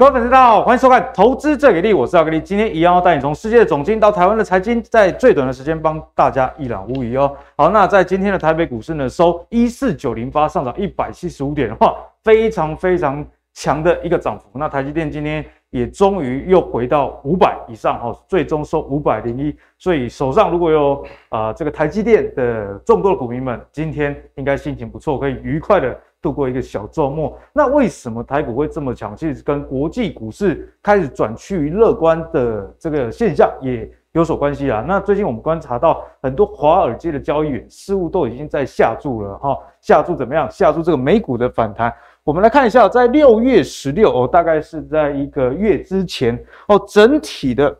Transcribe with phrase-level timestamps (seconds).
[0.00, 2.40] 各位粉丝，大家好，欢迎收看《投资最给力》，我是阿格力。
[2.40, 7.36] 今天一样要带你从世界的总经到台湾的财经，在最短的时间帮大家一览无遗哦。
[7.54, 11.94] 好，那在今天的台北股市呢，收一四九零八，上涨一百七十五点的话，
[12.24, 14.46] 非常非常强的一个涨幅。
[14.54, 19.54] 那台积电今天也终于又回到五百以上，哈，最终收五百零一。
[19.76, 20.94] 所以手上如果有
[21.28, 25.94] 啊、呃、这个台积电的众多的股民们，今天应该心情不错，可以愉快的。
[26.22, 29.16] 度过一个小周末，那为什么台股会这么强？
[29.16, 34.84] 其实跟国际股市开始转趋于乐观的这个现象也有所关系啊。
[34.86, 40.50] 那最近我们观察到很多华尔街的交易员似乎都已经在下注了哈，下注怎么样？
[40.50, 41.92] 下注这个美股的反弹。
[42.22, 47.74] 我们来看一下，在六月十六哦，大概是在一个月之前哦，整体的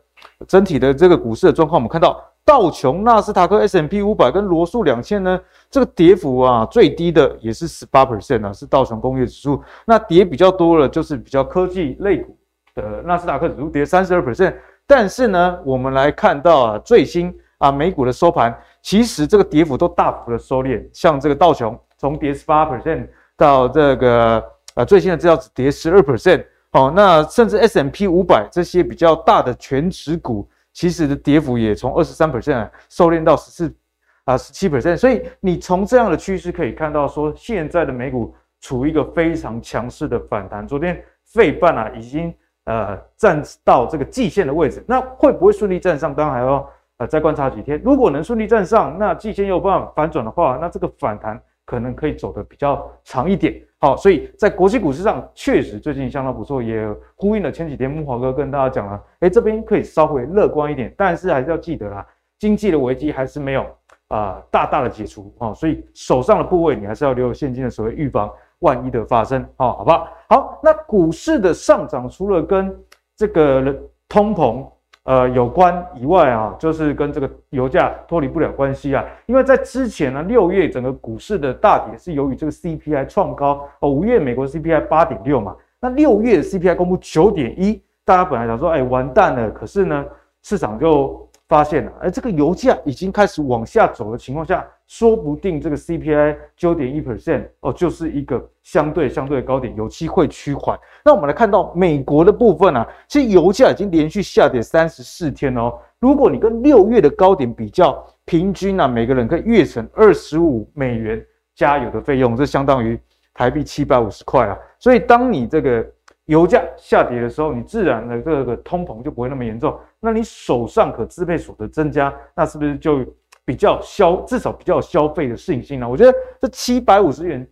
[0.47, 2.19] 整体的这个股市的状况，我们看到。
[2.43, 9.61] 道琼、纳斯达克、S M P 五百跟罗素两千呢，这个跌幅啊，最低的也是十八 percent 啊，是道琼工业指数。
[9.85, 12.35] 那跌比较多了，就是比较科技类股
[12.73, 14.55] 的纳斯达克指数跌三十二 percent。
[14.87, 20.83] 但是呢，我们来看到啊，最新啊美股的收盘，其实这个跌幅都大幅的收敛。
[20.91, 23.07] 像这个道琼从跌十八 percent
[23.37, 26.43] 到这个呃最新的资料只跌十二 percent。
[26.71, 30.49] 好，那甚至 S M P 五百这些比较大的权值股。
[30.73, 33.75] 其实的跌幅也从二十三 percent 收敛到十四
[34.23, 40.67] 啊十七 percent，所以你从这样的趋势可以看到，说现在的美股处于一个非常强势的反弹。
[40.67, 42.33] 昨天费半啊已经
[42.65, 46.13] 呃站到这个季线的位置，那会不会顺利站上？
[46.13, 47.81] 当然还要呃再观察几天。
[47.83, 51.41] 如果能顺利站上，那季线又有办法反转的话，那这个反弹
[51.71, 53.55] 可能可以走得比较长一点。
[53.79, 62.05] 好，所以在国际股市上确实最近相当不错，也呼应了前几天木华哥跟大家讲了，哎、这边可以稍微乐观一点，但是还是要记得啦，
[62.39, 63.65] 经济的危机还是没有
[64.09, 68.29] 啊、大大的解除啊，所以手上的部位你还是要留有现金的，所谓预防
[68.59, 70.07] 万一的发生，好不，好？
[70.27, 72.77] 好，那股市的上涨除了跟
[73.15, 73.73] 这个
[74.09, 74.69] 通膨。
[75.03, 79.03] 呃，有关以外啊，就是跟这个油价脱离不了关系啊。
[79.25, 90.05] 因为在之前呢，六月整个股市的大跌是由于这个 CPI 创高哦，五月美国 CPI 八点六嘛，那六月 CPI 公布九点一，大家本来想说，哎，完蛋了，可是呢，
[90.41, 91.27] 市场就。
[91.51, 100.77] 发现了，而这个油价已经开始往下走的情况下，说不定这个 CPI 九点一 percent 哦，就是一个相对相对的高点，有机会趋缓。
[101.05, 105.79] 那我们来看到美国的部分啊，其实油价已经连续下跌三十四天哦。
[105.99, 111.25] 如果你跟六月的高点比较，平均啊，每个人可以月省二十五美元
[111.55, 112.99] 加油的费用，这相当于
[113.33, 114.59] 台币七百五十块啊。
[114.77, 115.89] 所以当你这个
[116.25, 119.73] 油价下跌的时候，你自然的这个通膨就不会那么严重。
[120.01, 123.05] 那你手上可支配所得增加，那是不是就
[123.45, 125.87] 比较消，至少比较消费的信心呢？
[125.87, 127.45] 我觉得这七百五十元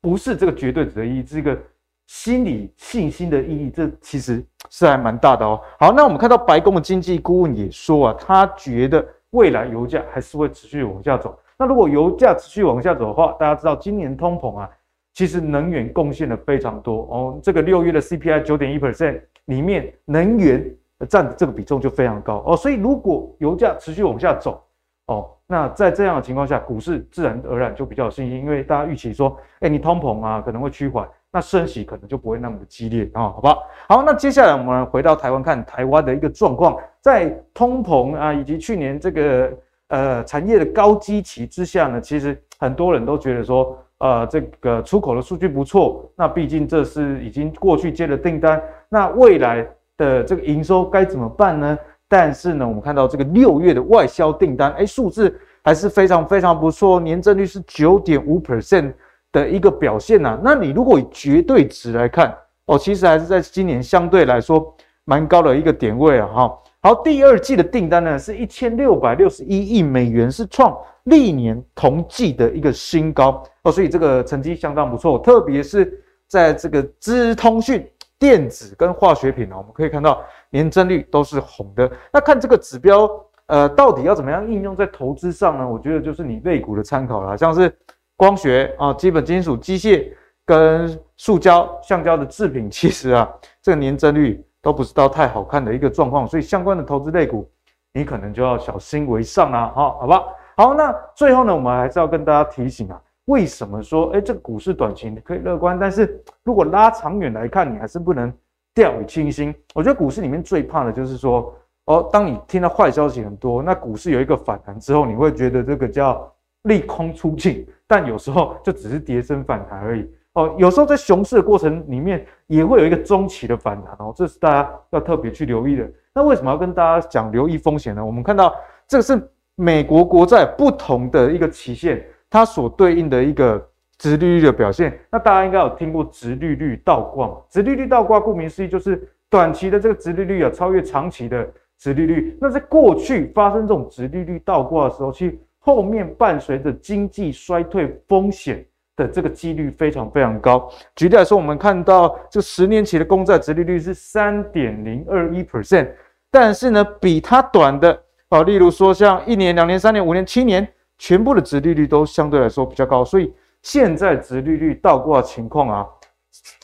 [0.00, 1.58] 不是这个绝对值的意义，是一个
[2.06, 5.60] 心理信心的意义，这其实是还蛮大的哦。
[5.78, 11.38] 好，那我们看到白宫的经济顾问也说啊，他觉得未来油价还是会持续往下走。
[11.58, 14.68] 那如果油价持续往下走的话，大家知道今年通膨啊。
[15.16, 20.68] 其实能源贡献的非常多哦，这个六月的 CPI 九点一 percent 里面，能源
[21.08, 24.60] 占的这个比重就非常高哦，所以如果油价持续往下走
[25.06, 33.56] 哦，那在这样的情况下，股市自然而然就比较有信心，因为大家预期说，哎，你通膨啊可能会趋缓，那升息可能就不会那么的激烈啊，好吧？
[33.88, 39.52] 好，那接下来我们回到台湾看台湾的一个状况，在通膨啊以及去年这个
[39.88, 43.78] 呃产业的高基期之下呢，其实很多人都觉得说。
[43.98, 49.66] 呃，这个出口的数据不错，那毕竟这是已经过去接的订单，那未来
[49.96, 51.78] 的这个营收该怎么办呢？
[52.08, 58.92] 但是呢，我们看到这个六月的外销订单，哎，数字还是非常非常不错，年增率是九点五 percent
[59.32, 64.72] 的一个表现呐、那你如果以绝对值来看，哦，其实还是在今年相对来说
[65.04, 66.58] 蛮高的一个点位啊，哈。
[66.80, 75.98] 好，第二季的订单呢是一千六百六十一亿美元，是创历年同季的一个新高哦，所以这个成绩相当不错，特别是
[76.28, 77.84] 在这个资通讯、
[78.18, 80.22] 电子跟化学品呢，我们可以看到
[80.54, 81.90] 年增率都是红的。
[82.10, 83.10] 那看这个指标，
[83.46, 85.68] 呃，到底要怎么样应用在投资上呢？
[85.68, 87.70] 我觉得就是你类股的参考啦，像是
[88.16, 90.10] 光学啊、基本金属、机械
[90.46, 93.28] 跟塑胶、橡胶的制品，其实啊，
[93.60, 94.42] 这个年增率。
[94.64, 97.46] 都不是到太好看的一个状况，所以相关的投资类股，
[97.92, 100.24] 你可能就要小心为上啊，好，好吧？
[100.56, 108.32] 好，那最后呢，我们还是要跟大家提醒啊，为什么说，哎，这个股市短期你可以乐观，但是如果拉长远来看，你还是不能
[108.74, 109.54] 掉以轻心。
[109.74, 111.54] 我觉得股市里面最怕的就是说，
[111.86, 116.30] 哦，当你听到坏消息很多，那股市有一个反弹之后，你会觉得这个叫
[116.64, 120.10] 利空出尽，但有时候就只是跌升反弹而已。
[120.32, 125.88] 哦，有时候在熊市的过程里面也会有一个中期的反弹哦，这是大家要特别去留意的。
[126.12, 128.04] 那为什么要跟大家讲留意风险呢？
[128.04, 128.52] 我们看到
[128.88, 133.64] 这个是美国国债不同的一个期限，它所对应的一个
[134.04, 134.98] 殖利率的表现。
[135.10, 142.36] 那大家应该有听过殖利率倒挂，殖利率倒挂顾名思义就是短期的这个殖利率啊超越长期的殖利率。
[142.38, 148.62] 那在过去发生这种殖利率倒挂的时候，其实后面伴随着经济衰退风险
[148.94, 150.70] 的这个几率非常非常高。
[150.96, 155.88] 举例来说，我们看到这十年期的公债殖利率是三点零二一 percent。
[156.30, 157.98] 但是呢，比它短的
[158.28, 160.68] 啊，例如说像一年、两年、三年、五年、七年，
[160.98, 163.32] 全部的殖利率都相对来说比较高，所以
[163.64, 165.88] 现在殖利率倒挂情况啊，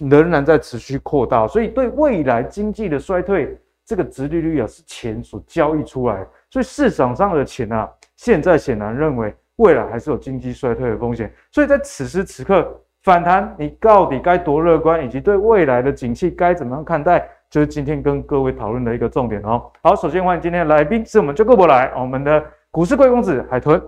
[0.00, 17.26] 仍然在持续扩大，所以对未来经济的衰退，这个殖利率啊是钱所交易出来，所以市场上的钱啊，现在显然认为未来还是有经济衰退的风险，所以在此时此刻反弹，你到底该多乐观，以及对未来的景气该怎么样看待？
[17.48, 19.72] 就是今天跟各位讨论的一个重点哦。
[19.82, 23.82] 好，首先欢迎今天的来宾是我们 Jacob 来，我们的股市贵公子海豚。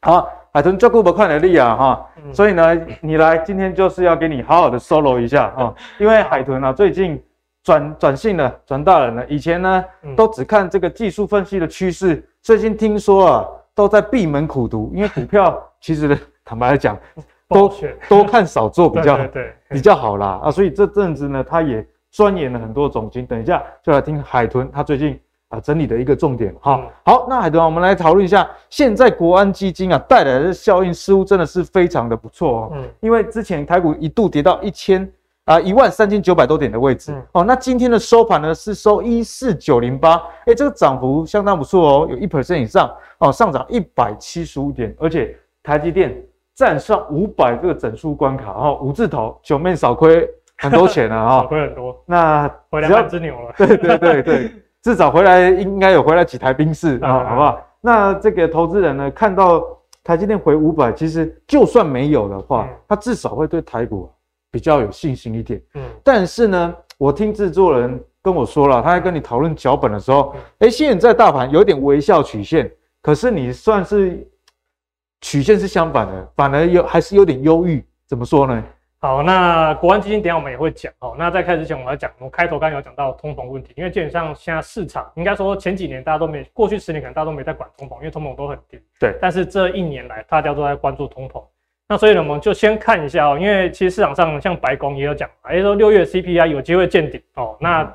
[0.00, 7.22] 好，海豚 Jacob 快点力啊哈，所以呢，你来今天就是要给你好好的 solo 一下啊， 因为海豚啊最近
[7.62, 9.24] 转转性了，转大人了。
[9.28, 9.84] 以前呢
[10.16, 16.98] 都只看这个技术分析的趋势，最近听说啊都在闭门苦读，因为股票 其实坦白来讲，
[17.48, 17.72] 都
[18.08, 19.54] 多看少做比较对。
[19.70, 20.40] 比较好啦。
[20.42, 21.86] 啊，所以这阵子呢他也。
[22.10, 26.82] 钻研了很多总经，等一下就来听海豚他最近啊整理的一个重点哈。
[27.04, 32.72] 好，那海豚，我们来讨论一下，现在国安基金啊带来的效应似乎真的是非常的不错哦。
[32.74, 35.10] 嗯，因为之前台股一度跌到一千
[35.44, 46.14] 啊一万三千九百多点的位置哦，那今天的收盘呢是收一四九零八，哎，这个涨幅相当不错哦，有一 percent 以上哦，上涨一百七十五点，而且台积电
[46.54, 50.28] 站上五百这个整数关卡哦，五字头九面少亏。
[50.60, 51.96] 很多钱了哈， 亏很多。
[52.04, 53.54] 那回来两只牛了。
[53.56, 54.52] 对对对对，
[54.88, 57.60] 至少回来应该有回来几台宾士啊，好不好？
[57.78, 59.62] 那这个投资人呢，看到
[60.02, 64.10] 台积电回五百，其实就算没有的话，他至少会对台股
[64.50, 65.60] 比较有信心一点。
[65.74, 65.82] 嗯。
[66.02, 74.26] 但是呢，我听制作人跟我说了，他在跟你讨论脚本的时候，哎，现在大盘有点微笑曲线，可是你算是
[75.20, 77.84] 曲线是相反的，反而有还是有点忧郁。
[78.06, 78.64] 怎么说呢？
[79.00, 81.14] 好，那国安基金等下我们也会讲哦。
[81.16, 88.76] 那在开始之前，我们要讲，我开头刚刚有讲到通膨问题，因为基本上现在市场应该说前几年大家都没，过去十年可能大家都没在管通膨，因为通膨都很低。
[88.98, 89.16] 对。
[89.20, 91.40] 但是这一年来，大家都在关注通膨。
[91.86, 97.56] 那所以呢，我们就先看一下哦，因为其实市场上像白宫也有讲，哎说六月 CPI 有机会见顶哦。
[97.60, 97.88] 那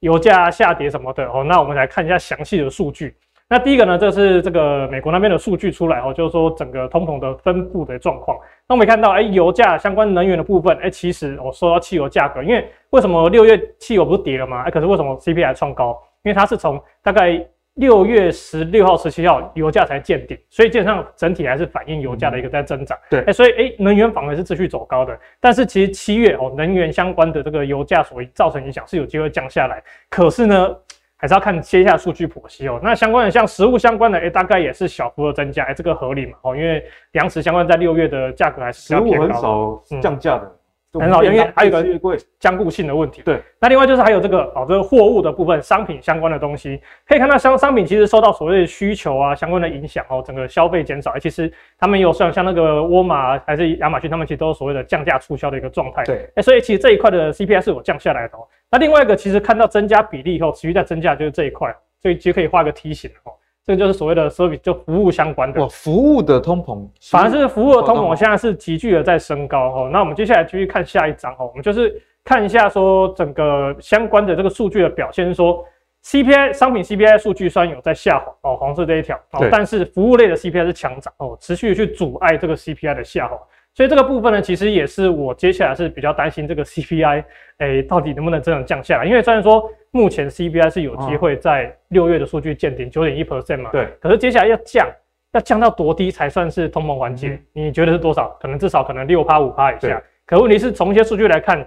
[0.00, 3.16] 油价下跌什么的哦，那我们来看一下详细的数据。
[3.50, 8.38] 那第一个呢，这是这个美国那边的数据出来哦，就是说整个通膨的分布的状况。
[8.68, 14.64] 那我们看到，哎，油价相关能源的部分，哎，其实我说到汽油价格，因为为什么六月汽油不是跌了吗？
[14.64, 15.98] 哎，可是为什么 CPI 创高？
[16.24, 17.42] 因为它是从大概
[17.76, 22.98] 六月十六号、十七号油价才见顶，所以基本上整体还是反映油价的一个在增长。
[23.08, 25.18] 对，哎，所以哎，能源反而是持续走高的。
[25.40, 29.82] 但是其实七月哦，能源相关的这个油价所造成影响是有机会降下来。
[30.10, 30.76] 可是呢，
[31.18, 32.80] 还是要看接下来数据剖析哦。
[32.82, 36.38] 那相关的像食物相关的，哎，大概也是小幅的增加，哎，这个合理嘛？
[36.42, 36.82] 哦，因为
[37.12, 40.44] 粮食相关在六月的价格还是食物很少降价的。
[40.44, 40.57] 嗯
[40.94, 43.20] 很好，因为还有一个坚固性的问题。
[43.22, 51.18] 对，那另外就是还有这个哦，这个货物的部分，商品相关的东西，可以看到商商品其实受到所谓的需求啊相关的影响哦，整个消费减少。
[51.18, 56.02] 其实他们有像像那个沃尔玛还是亚马逊，他们其实都有所谓的降价促销的一个状态。
[56.04, 58.40] 对，哎，所以其实这一块的 CPI 是有降下来的哦。
[58.70, 63.32] 那另外一个其实看到增加比例以后，持续在增加就是这一块，所以其实可以画个梯形哦。
[63.68, 65.62] 这就是所谓的 service，就服务相关的。
[65.62, 69.90] 哦，服务的通膨，反而是服务的通膨，现在是急剧的在升高哦。
[69.92, 75.62] 那我们接下来继续看下一章哦，我们就是看一下说整个相关的这个数据的表现，说
[76.02, 83.36] CPI 商品 CPI 数据虽然有在下滑哦，黄色这一条哦，但是服务类的 CPI 是强涨哦，持续去阻碍这个 CPI 的下滑。
[83.78, 87.24] 所以这个部分呢，其实也是我接下来是比较担心这个 CPI，
[87.58, 89.04] 哎，到底能不能真的降下来？
[89.04, 93.86] 因为虽然说目前 CPI 是有机会在六月的数据见顶九点一 percent 嘛，对。
[94.00, 94.84] 可是接下来要降，
[95.30, 97.40] 要降到多低才算是通膨缓解？
[97.52, 98.36] 你觉得是多少？
[98.40, 100.02] 可能至少可能六趴五趴以下。
[100.26, 101.64] 可问题是从一些数据来看，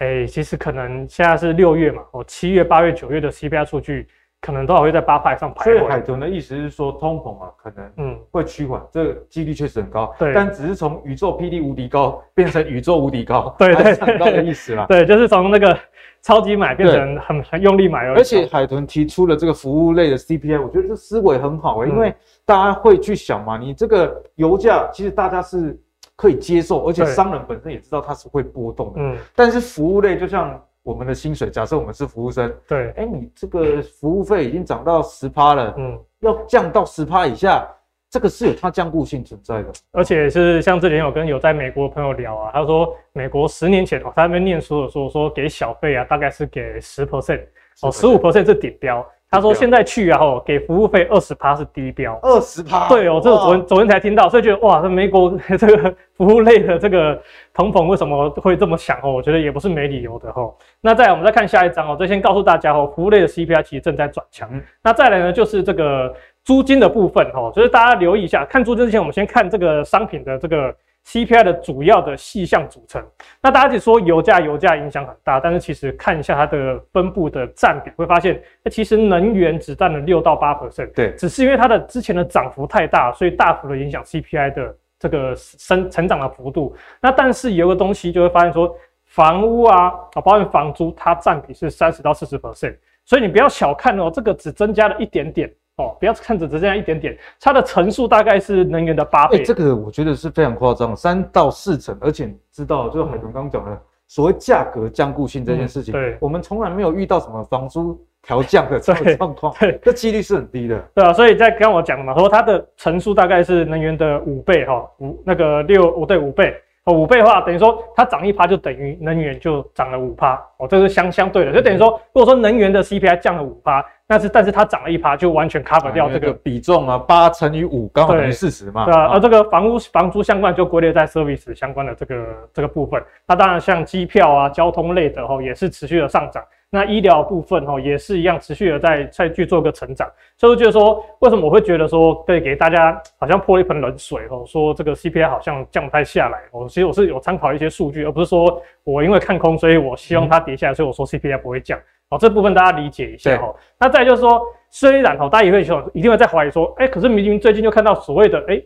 [0.00, 4.06] 哎，其实可能现在是六月嘛，哦，七月、八月、九月的 CPI 数据。
[4.40, 5.64] 可能都还会在八块上徘徊。
[5.64, 10.14] 所以海豚的意思是说，通膨啊，可能嗯会趋缓，这个几率确实很高。
[10.18, 14.86] 对，但只是从宇宙霹雳无敌高变成宇宙无敌高，对对，很高的意思啦。
[14.86, 15.76] 对，就是从那个
[16.22, 18.16] 超级买变成很很用力买而已。
[18.16, 22.14] 而且海豚提出了这个服务类的 CPI，我觉得这思维很好诶、欸，因为
[22.44, 25.78] 大家会去想嘛，你这个油价其实大家是
[26.16, 28.94] 可以接受，而且商人本身也知道它是会波动的。
[28.96, 37.68] 嗯，但是服务类就像我们的薪水，假设我们是服务生，对，哎，你这个服务费已经涨到十趴了，嗯，要降到十趴以下。
[38.10, 47.42] 这个是有它降固性存在的，而且是像之前有跟有在美国的朋友聊啊，他说美国十年前哦，他在那边念书的时候说给小费啊，大概是给十 percent
[47.82, 49.06] 哦，十五 percent 是顶标。
[49.30, 57.20] 他说现在去啊，吼，给服务费二十趴是低标，二十趴，对哦，这个昨天昨天才听到，所以觉得哇，这美国 这个服务类的这个
[57.52, 59.12] 通膨为什么会这么想哦？
[59.12, 60.56] 我觉得也不是没理由的吼。
[60.80, 64.48] 那再来我们再看下一张哦，这先告诉大家哦，服务类的 CPI 其实正在转强。
[64.82, 66.14] 那再来呢，就是这个。
[66.44, 70.74] 租金的部分哦，就是大家留意一下，看租金之前，我们先看这个商品的这个
[71.08, 73.02] CPI 的主要的细项组成。
[73.40, 80.92] 那大家就说油价，油价影响很大，但是其实看一下它的分布的占比，会发现，那其实能源只占了六到八 percent。
[80.92, 86.76] 对，只是因为它的之前的涨幅太大，所以大幅的影响 CPI 的这个生成长的幅度。
[87.00, 95.50] 那但是有个东西就会发现说，房屋啊，啊，包括房租，它占比是三十到四十 percent，所以你不要小看哦，这个只增加了一点点。
[95.78, 99.38] 哦，不要看着只这样一点点，它的乘数大概是能源的八倍。
[99.38, 110.78] 欸，这个我觉得是非常夸张，三到四成，而且你知道，就是海豚刚刚讲的所谓价格降固性这件事情，嗯、对，我们从来没有遇到什么房租调降的这种状况，对，这几率是很低的。
[110.94, 116.54] 对啊，所以在刚刚我讲的嘛，说它的乘数大概是能源的五倍，哈，五那个六五对五倍。
[116.84, 136.42] 哦，五倍的话，等于说它涨一趴就等于能源就涨了五趴哦，这是相相对的，就等于说，如果说能源的 CPI 降了五趴，但是但是它涨了一趴，就完全 cover 掉这个比重啊，八乘以五刚好等于四十嘛，对啊，而这个房屋房租相关就归类在 service 相关的这个这个部分，那当然像机票啊、交通类的哦，也是持续的上涨。
[136.70, 140.06] 那医疗部分哈也是一样，持续的在再去做个成长，
[140.36, 151.78] 所以就是说，为什么我会觉得说可以给大家好像泼一盆冷水哦，说这个 CPI 好像降不太下来哦，其实我是有参考一些数据，而不是说我因为看空，所以我希望它跌下来，所以我说 CPI 不会降
[152.10, 153.54] 哦，这部分大家理解一下哈。
[153.78, 158.62] 那再就是说，虽然哦，大家也会说一定会在怀疑说，哎，可是明明最近就看到所谓的哎。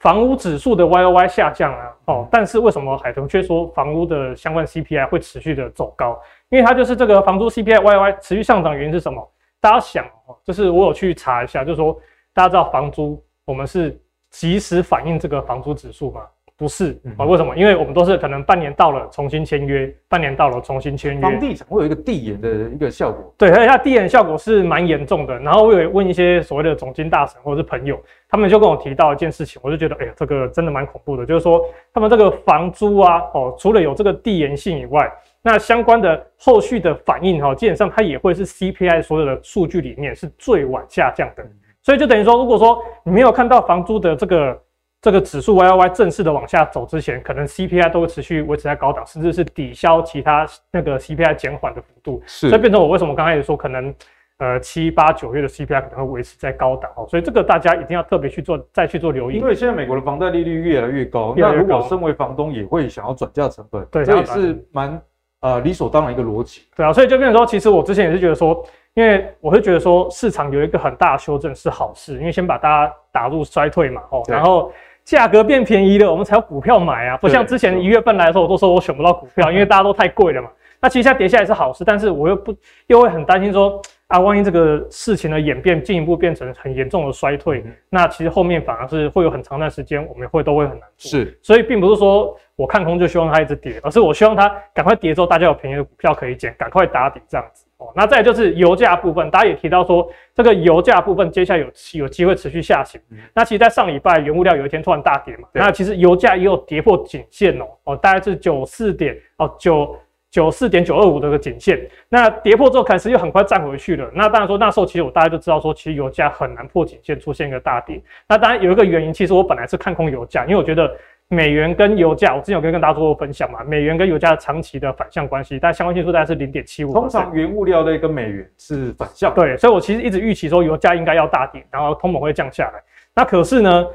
[0.00, 6.18] 房屋指数的 Y O Y 下降啊，哦，但是为什么海豚却说房屋的相关 C P I 会持续的走高？
[6.48, 9.22] 因为它就是这个房租 C P I Y O Y 持续上涨原因是什么？
[9.60, 11.92] 大家想哦，就是我有去查一下，就是说
[12.32, 16.26] 大家知道房租我们是及时反映这个房租指数吗？
[16.60, 17.56] 不是啊，为什么？
[17.56, 21.20] 因为我们都是可能半年到了重新签约，半年到了重新签约。
[21.22, 25.38] 房地产会有一个递延的一个效果，对，而且它递延效果是蛮严重的。
[25.38, 27.98] 然后我有问一些所谓的总经大神或者是朋友，
[28.28, 31.24] 他们就跟我提到一件事情，我就觉得，哎呀，这个真的蛮恐怖的。
[31.24, 31.64] 就是说，
[31.94, 41.42] 他们这个房租啊，哦，除了有这个递延性以外，那相关的后续的反应哈，基本上它也会是 CPI 所有的数据里面是最晚下降的。
[41.82, 44.60] 所以就等于说，如果说你没有看到房租的这个。
[45.02, 52.22] 这个指数 Y O Y 正式的往下走之前，可能 C P I 都会持续维持在高档，甚至是抵消其他那个 C P I 减缓的幅度。
[52.26, 53.94] 是，所以变成我为什么刚才也说，可能
[54.36, 57.06] 呃七八九月的 C P I 可能会维持在高档哦。
[57.08, 59.36] 所以这个大家一定要特别去做，再去做留意。
[59.36, 65.00] 因为现在美国的房贷利率越来越高，越来越高，那如果身为房东也会想要转嫁成本，对，这也是蛮
[65.40, 66.66] 呃理所当然一个逻辑。
[66.76, 74.70] 对啊，所以就变成说，其实我之前也是觉得说，因为我会觉得说市场有一个很大的修正是好事，因为先把大家打入衰退嘛，哦，然后。
[75.10, 77.16] 价格变便宜了，我们才有股票买啊！
[77.16, 80.48] 不像之前一月份来的时候，我都说我选不到股票，因为大家都太贵了嘛。
[80.80, 82.54] 那其实现在跌下来是好事，但是我又不
[82.86, 91.10] 又会很担心说啊，万一这个事情的演变进一步变成很严重的衰退，那其实后面反而是会有很长一段时间我们会都会很难做。
[91.10, 97.66] 是，所以并不是说我看空就希望它一直跌，而是我希望它赶快跌之后，大家有便宜的股票可以捡，赶快打底这样子。
[97.80, 103.00] 哦，那再就是油价部分，大家也提到说，这个油价部分接下来有有机会持续下行。
[103.10, 109.96] 嗯、那其实，在上礼拜原物料有一天突然大跌嘛，那其实油价也有跌破颈线哦，哦，大概是九四点哦九
[110.30, 111.80] 九四点九二五的个颈线。
[112.10, 114.10] 那跌破之后，开始又很快站回去了。
[114.14, 117.98] 那当然说那时候其实我大家就知道说，其实油价很难破颈线出现一个大跌。
[118.28, 120.94] 那当然有一个原因，其实我本来是看空油价，因为我觉得。
[121.32, 126.92] 美元跟油价，我之前有跟跟大家做过分享嘛，美元跟油价的长期的反向关系，但相关系数大概是零点七五。
[126.92, 129.32] 通常原物料类跟美元是反向。
[129.32, 132.82] 对，所以我其实一直预期说油价应该要大跌，然后通膨会降下来。
[133.14, 133.86] 那可是呢，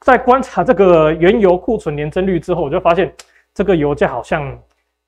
[0.00, 3.12] 在观察这个原油库存年增率之后，我就发现
[3.52, 4.58] 这个油价好像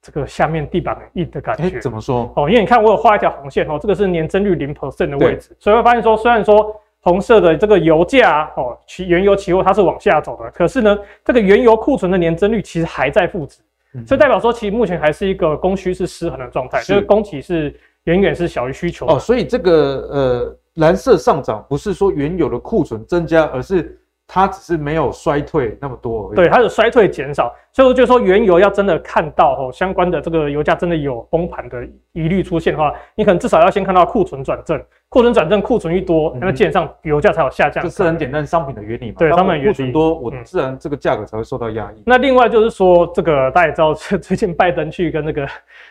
[0.03, 1.71] 这个下面地板很硬的感觉。
[1.71, 2.31] 欸，怎么说？
[2.37, 6.79] 哦，因为你看我有画一条红线哦，这个是年增率零 percent 的位置，所以会发现说，虽然说。
[7.03, 13.59] 红色的这个油价哦，期原油期货它是往下走的，可是呢，这个原油库存的年增率其实还在负值，
[13.95, 19.07] 嗯、所以代表说其实目前还是一个供需是失衡的状态，是就是供给是远远是小于需求。
[19.07, 19.73] 哦，所以这个
[20.13, 24.01] 呃蓝色上涨不是说原有的库存增加，而是
[24.35, 26.37] 它只是没有衰退那么多而已。
[26.37, 37.85] 对，它的衰退减少，所以我就说原油要真的看到哦相关的这个油价真的有崩盘的疑虑出现的话，你可能至少要先看到库存转正，库存转正，库存一多，那基本上油价才有下降。
[37.85, 39.17] 这是很简单商品的原理嘛。
[39.19, 39.67] 对，商品原理。
[39.67, 42.01] 库存多，我自然这个价格才会受到压抑。
[42.01, 45.47] 嗯、那另外就是说，这个大家也知道， 最近拜登去跟那个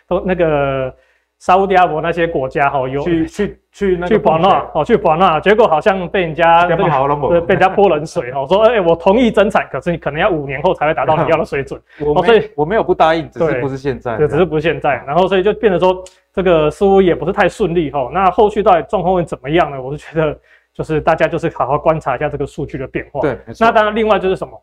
[0.07, 0.91] 都那个。
[1.41, 11.81] 沙乌地阿拉伯那些国家哈，有去去去那去保纳哦，去保纳，结果好像被人家被人家泼冷水哈，说哎，我同意增产，可是你可能要五年后才会达到你要的水准。
[12.00, 15.03] 我所以我没有不答应，只是不是现在，对，只是不是现在。
[15.07, 18.07] 然后所以就变得说，这个似乎也不是太顺利哈。
[18.13, 19.81] 那后续到底状况会怎么样呢？
[19.81, 20.38] 我是觉得，
[20.75, 23.19] 就是大家就是好好观察一下这个数据的变化。
[23.21, 24.53] 对，那当然另外就是什么？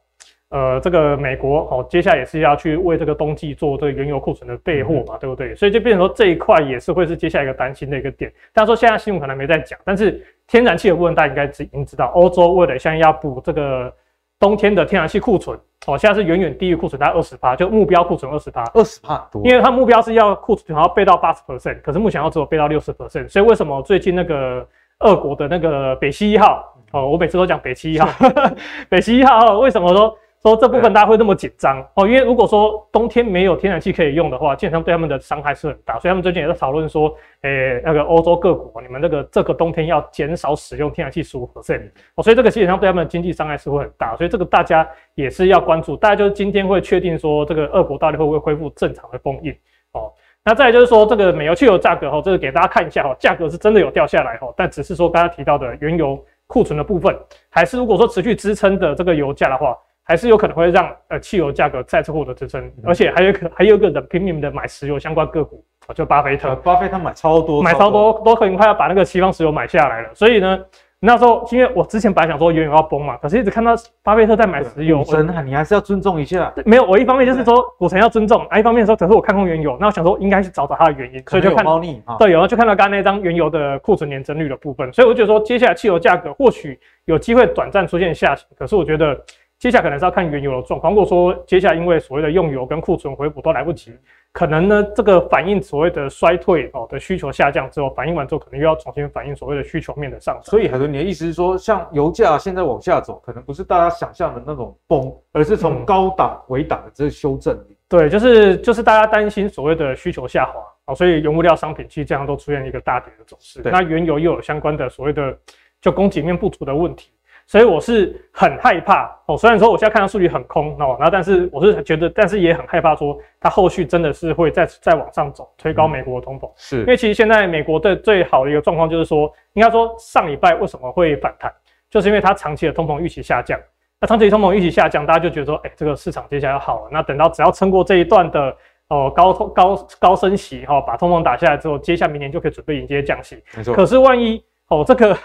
[0.51, 5.55] 呃，这个美国哦，接下来也是要去为这个冬季做这个原油库存的备货嘛，嗯、对不对？
[5.55, 8.33] 所以就变成说这一块也是会是接下来一个担心的一个点。
[8.55, 13.93] 但说现在新闻可能没在讲，但是天然气的部分大家应该知已经知道，欧洲为了现在要补这个
[14.41, 15.55] 冬天的天然气库存，
[15.87, 24.67] 哦，现在是远远低于库存，大概二十趴，就目标库存二十趴，二十趴多，因为它目标是要库存好像备到八十 percent，可是目前要只有备到六十 percent，所以为什么最近那个
[25.01, 28.09] 俄国的那个北溪一号，哦，我每次都讲北溪一号，
[28.89, 30.17] 北溪一号为什么说？
[30.41, 45.97] 说这部分大家会那么紧张哦，因为如果说冬天没有天然气可以用的话，基本上对他们的伤害是很大，所以他们最近也在讨论说，诶，那个欧洲各国，你们这个这个冬天要减少使用天然气十五 percent 哦，所以这个基本上对他们的经济伤害是会很大，所以这个大家也是要关注。
[45.97, 49.53] 大家就是今天会确定说，这个俄国到底会不会恢复正常的供应
[49.93, 50.13] 哦？
[50.45, 57.19] 那再来就是说，这个美油汽油价格哈，这个给大家看一下哈，价格是真的有掉下来哈，但只是说刚刚提到的原油库存的部分，
[57.51, 59.77] 还是如果说持续支撑的这个油价的话。
[60.09, 65.63] 还是有可能会让呃汽油价格再次获得支撑，而且还有可还有一个人拼命的买石油相关个股，
[65.95, 66.57] 就巴菲特。
[66.57, 70.09] 巴菲特买超多，买超多，都很快要把那个西方石油买下来了。
[70.15, 70.59] 所以呢，
[70.99, 75.03] 那时候因为我之前本来想说原油要崩嘛，可是一直看到巴菲特在买石油。
[75.03, 76.51] 股神，你还是要尊重一下。
[76.65, 82.03] 没有，我一方面就是说股神要尊重，啊，一方面说可是我看空原油，那我想说应该去找找它的原因，所以就看猫腻。
[82.19, 89.15] 对，然后就看到刚刚那张原油的库存年增率的部分，所以我就觉得说接下来汽油价格或许有机会短暂出现下行，可是我觉得。
[89.59, 90.93] 接下来可能是要看原油的状况。
[90.93, 93.93] 如果说接下来因为所谓的用油跟库存回补都来不及，
[94.31, 100.45] 可能呢这个反映所谓的衰退哦的需求下降之后，反映完之后可能又要重新反映所谓的需求面的上涨。
[100.45, 107.59] 所以海豚，你的意思是说，像油价现在往下走，可能不是大家想象的那种崩，而是从高档回档的这个修正。
[107.89, 110.61] 对，就是就是大家担心所谓的需求下滑
[110.93, 113.61] 哦，所以原物料商品其实这样都出现一个大跌的走势。
[113.65, 115.37] 那原油又有相关的所谓的
[115.81, 117.11] 就供给面不足的问题。
[117.49, 126.47] 所以我是很害怕哦，虽然说我现在看到数据很空哦，然后但是我是觉得，但是也很害怕说它后续真的是会再再往上走，推高美国的通膨。
[126.57, 131.51] 是，因为其实现在美国的最好的一个状况就是说，应该说上礼拜为什么会反弹，
[131.89, 133.59] 就是因为它长期的通膨预期下降。
[133.99, 136.91] 那长期通膨预期下降，大家就觉得说，哎，这个市场接下来要好了。
[136.93, 138.55] 那等到只要撑过这一段的
[138.89, 143.43] 哦高通高高升息哈，把通膨打下来之后，接下来明年就可以准备迎接降息。
[143.57, 143.73] 没错。
[143.73, 145.17] 可是万一哦这个。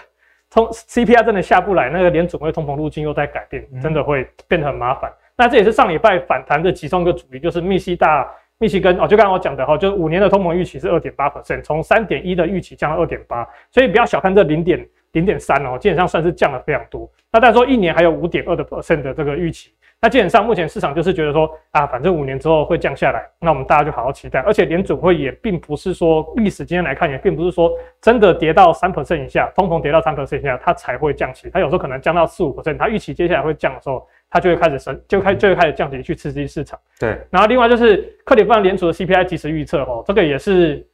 [0.54, 5.10] 通 CPI 真的下不来，那个联准会通膨路径又在改变，真的会变得很麻烦。
[5.10, 17.10] 嗯、那这也是上礼拜反弹的其中一个主力，就是密西大、密西根哦，就刚刚我讲的哈，就是五年的通膨预期是二点八 percent，从三点一的预期降到二点八，所以不要小看这零点零点三哦，基本上算是降了非常多。
[17.32, 19.74] 那但是说一年还有五点二的 percent 的这个预期。
[20.04, 24.38] 那基本上，目前市场就是觉得说啊，反正五年之后会降下来，那我们大家就好好期待。
[24.40, 31.48] 而且联准会也并不是说历史经验来看，也并不是说真的跌到三 percent 以下，通膨跌到三 percent 以下，它才会降息。
[31.50, 36.78] 它有时候可能降到四五 percent，它预期接下来会降的时候，它就会开始升，就开就会开始降息去刺激市场。
[37.00, 37.18] 对。
[37.30, 40.86] 然后另外就是克里夫兰联储的 CPI 即时预测哦，这个也是。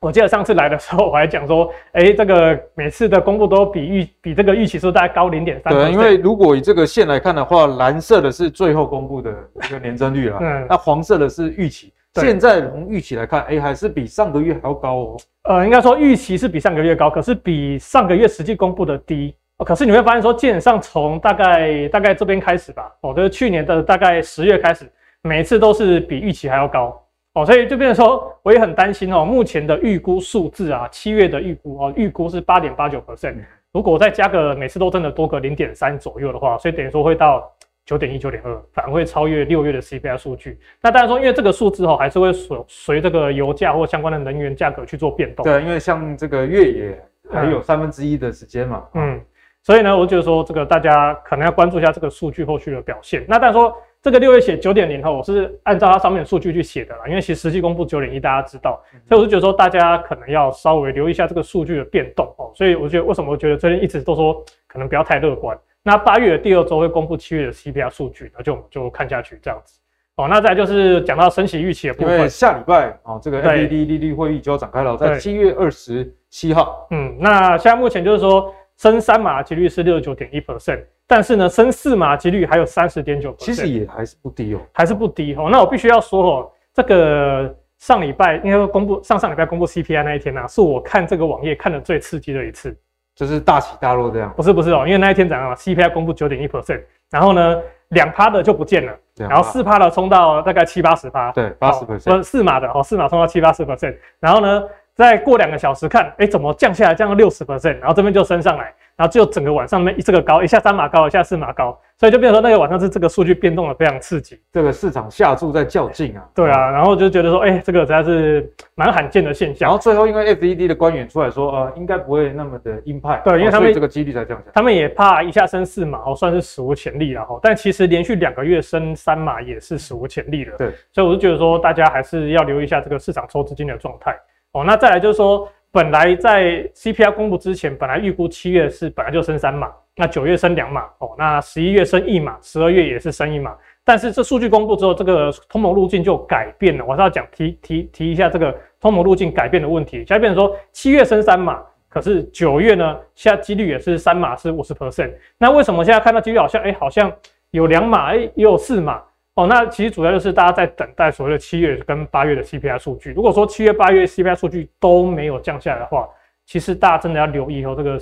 [0.00, 5.72] 我记得上次来的时候，我还讲说，哎、欸，这个每次的公布都比预比这个预期数大概高零点三。
[5.72, 9.32] 对，因为如果以这个线来看的话，蓝色的是最后公布的
[9.66, 11.92] 一个年增率啦，嗯，那黄色的是预期。
[12.14, 15.16] 现在从预期来看，哎、欸，还是比上个月还要高哦。
[15.48, 19.34] 呃，应该说预期是比上个月高，可是比上个月实际公布的低。
[19.64, 24.84] 可是你会发现说，基本上从大概大概这边开始吧，哦，就是去年的大概十月开始，
[25.22, 27.00] 每一次都是比预期还要高。
[27.34, 29.24] 哦，所以就变成说，我也很担心哦。
[29.24, 33.34] 目前的预估数字啊，七月的预估哦，预估是八点八九 percent。
[33.72, 37.52] 如果再加个每次都真的多个零点三左右的话，所以等于说会到
[37.84, 40.60] 九点一、九点二，反而会超越六月的 CPI 数据。
[40.80, 45.42] 那当然说，因为这个数字哦，还是会随随这个油价或相关的能源价格去做变动。
[45.42, 48.84] 对，因为像这个越野还有三分之一的时间嘛。
[48.94, 49.20] 嗯，
[49.60, 53.24] 所以呢，我觉得说这个大家可能要关注一下这个数据后续的表现。
[53.26, 53.76] 那当然说。
[54.04, 62.52] 这个六月写九点零后，我是按照它上面的数据去写的啦，因为其实实际公布九点一，大家知道，所以我就觉得说大家可能要稍微留意一下这个数据的变动哦。
[62.54, 69.80] 所以我觉得为什么我觉得最近一直都说可能不要太乐观，那八月的第二周会公布七月的 CPI 数据，那就就看下去这样子。
[70.16, 76.86] 哦，那再就是讲到升息预期的部分，因为下礼拜哦，这个 FED 利率会议就要展开了，在七月二十七号。
[76.90, 85.48] 嗯，那现在目前就是说升三码的几率是六十九点一 percent，但是呢，升四码几率还有三十点九其实也还是不低哦，还是不低哦。
[85.50, 92.76] 那我必须要说哦，这个上礼拜应该说公布上上礼拜公布 CPI 那一天呢、啊，是我看这个网页看的最刺激的一次。
[93.14, 104.64] 就是大起大落这样，不是不是哦，因为那一天早上 CPI 公布九点一 percent，然后呢，两趴的就不见了，然后四趴的冲到大概七八十趴，对，八十 percent，四码的哦，四码冲到七八十 percent，然后呢，
[104.94, 108.72] 再过两个小时看，哎，怎么降下来，降到六十 percent，然后这边就升上来。
[108.96, 116.24] 然后就整个晚上面一这个高，一下三码高，一下四码高，所以就变成说那个晚上是这个数据变动的非常刺激，这个市场下注在较劲啊。
[116.32, 119.68] 对啊，然后就觉得说，哎，这个实在是 蛮罕见的现象。
[119.68, 124.52] 然后最后因为 FED 的官员出来说，呃，应该不会那么的鹰派，对，因为他们、哦、这个几率才降下来。
[124.54, 127.36] 他们也怕一下升四码哦，算是史无前例了哈。
[127.42, 130.52] 但其实连续两个月升三码也是史无前例的。
[130.56, 134.16] 对，所以我就觉得说，大家还是要留意一下这个市场抽资金的状态
[134.54, 134.64] 哦。
[134.64, 135.46] 那再来就是说。
[135.74, 143.52] 本来在 CPI 公布之前，本来预估七月是本来就升三码，那九月升两码哦，那十一月升一码，十二月也是升一码。
[143.82, 146.84] 但是这数据公布之后，这个通膨路径就改变了。
[146.84, 149.96] 我是要讲提提提一下这个通膨路径改变的问题。
[149.96, 155.12] 现在变成说七月升三码，可是九月呢，现在几率也是三码是五十 percent。
[155.38, 157.12] 那为什么现在看到几率好像哎、好像
[157.50, 159.02] 有两码哎也有四码？
[159.34, 163.12] 哦，那其实主要就是大家在等待所谓的七月跟八月的 CPI 数据。
[163.12, 166.08] 如果说七月、八月 CPI 数据都没有降下来的话，
[166.46, 167.98] 其实大家真的要留意哦，这个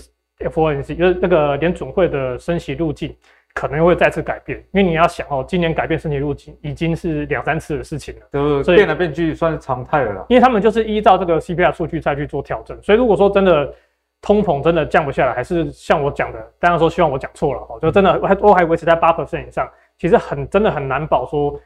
[0.51, 3.17] FOMC 就是那个联准会的升息路径
[3.55, 4.59] 可能会再次改变。
[4.73, 10.27] 因为你要想哦，今年改变升息路径已经是两三次的事情了，就是变来变去算是常态了。
[10.29, 12.79] 因为他们就是依照这个 CPI 数据再去做调整。
[12.83, 13.73] 所以如果说真的
[14.21, 19.67] 通膨真的降不下来，还是像我讲的，当然说希望我讲错了哦，就真的还都还维持在八 percent 以上。
[19.99, 21.59] 其实很真的很难保说，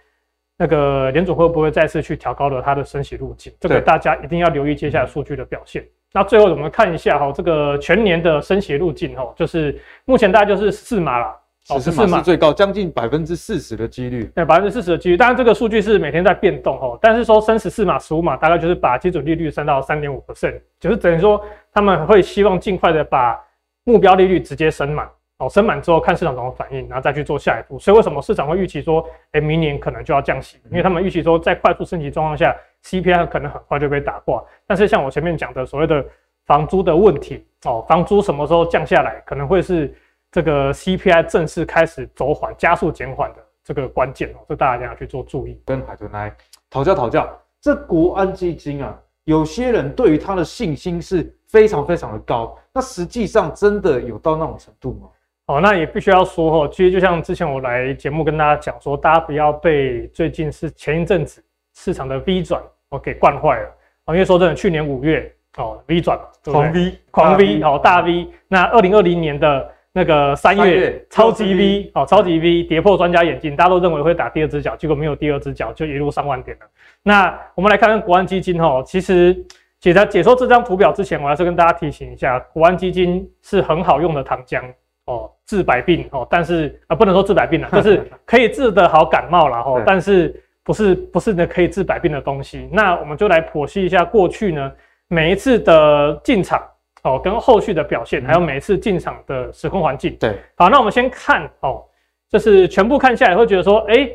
[0.59, 3.53] 那个联总会不会再次去调高了它的升息路径？
[3.61, 5.87] 这个大家一定要留意接下来数据的表现。
[6.13, 11.37] 那最后我们看一下哈，这个全年的升息路径哈，就是目前大概就是四码了，
[11.79, 14.25] 十四码是最高，将近百分之四十的几率。
[14.35, 15.17] 对，百分之四十的几率。
[15.17, 23.39] 当然这个数据是每天在变动哦，但是说升十四码、十五码，大概就是把基准利率升到三点五 percent，就是等于说他们会希望尽快的把
[23.85, 25.07] 目标利率直接升满。
[25.39, 27.79] 哦，升满之后看市场怎么反应，然后再去做下一步。
[27.79, 30.59] 所以为什么市场会预期说，哎，明年可能就要降息？
[30.71, 34.43] 因为他们预期说，在快速升级状况下，CPI 可能很快就被打挂。
[34.67, 36.03] 但是像我前面讲的所谓的
[36.47, 39.95] 房租的问题，哦，房租什么时候降下来，可能会是
[40.33, 45.61] 这个 CPI 正式开始走缓、加速减缓的这个关键哦，这大家要去做注意。
[45.67, 46.35] 跟海豚来
[46.71, 47.29] 讨教讨教，
[47.61, 55.09] 这国安基金啊，有些人对于他的信心是非常非常的高，那实际上真的有到那种程度吗？
[55.47, 61.41] 哦，那也必须要说哦，其实就像之前我来节目跟大家讲说，大家不要被最近是前一阵子
[61.75, 63.69] 市场的 V 转哦给惯坏了
[64.07, 76.67] 哦，因为说真的，去年五月哦 V 转狂 V 狂 V 哦大 V，那二零二零年的那个三月，月超级 V 哦超级 V 跌破专家眼镜，大家都认为会打第二只脚，结果没有第二只脚，就一路上万点了。
[77.05, 79.33] 那我们来看看国安基金哦，其实
[79.79, 84.61] 解在解说这张图表之前，我还是跟大家提醒一下，国安基金是很好用的糖浆。
[85.07, 92.69] 哦，治百病哦，但是啊、呃，不能说治百病了， 就是可以治得好感冒了哦，但是不是不是呢可以治百病的东西。
[92.73, 94.73] 那我们就来剖析一下过去呢
[95.09, 96.61] 每一次的进场
[97.05, 100.17] 哦，跟后续的表现，还有每一次进场的时空环境。
[100.19, 101.85] 对，好，那我们先看哦，
[102.29, 104.11] 就是全部看下来会觉得说，哎，